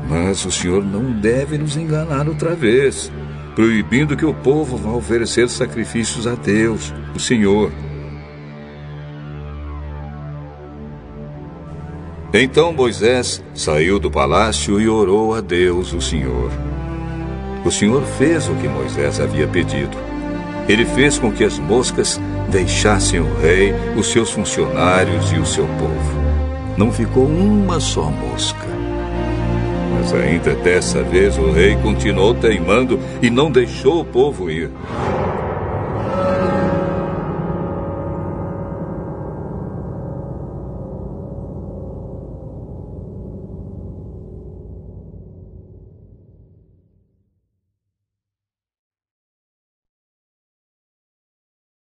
[0.09, 3.11] Mas o senhor não deve nos enganar outra vez,
[3.55, 7.71] proibindo que o povo vá oferecer sacrifícios a Deus, o Senhor.
[12.33, 16.70] Então Moisés saiu do palácio e orou a Deus, o Senhor.
[17.63, 19.97] O Senhor fez o que Moisés havia pedido.
[20.67, 22.19] Ele fez com que as moscas
[22.49, 26.21] deixassem o rei, os seus funcionários e o seu povo.
[26.77, 28.67] Não ficou uma só mosca.
[29.93, 34.71] Mas ainda dessa vez o rei continuou teimando e não deixou o povo ir.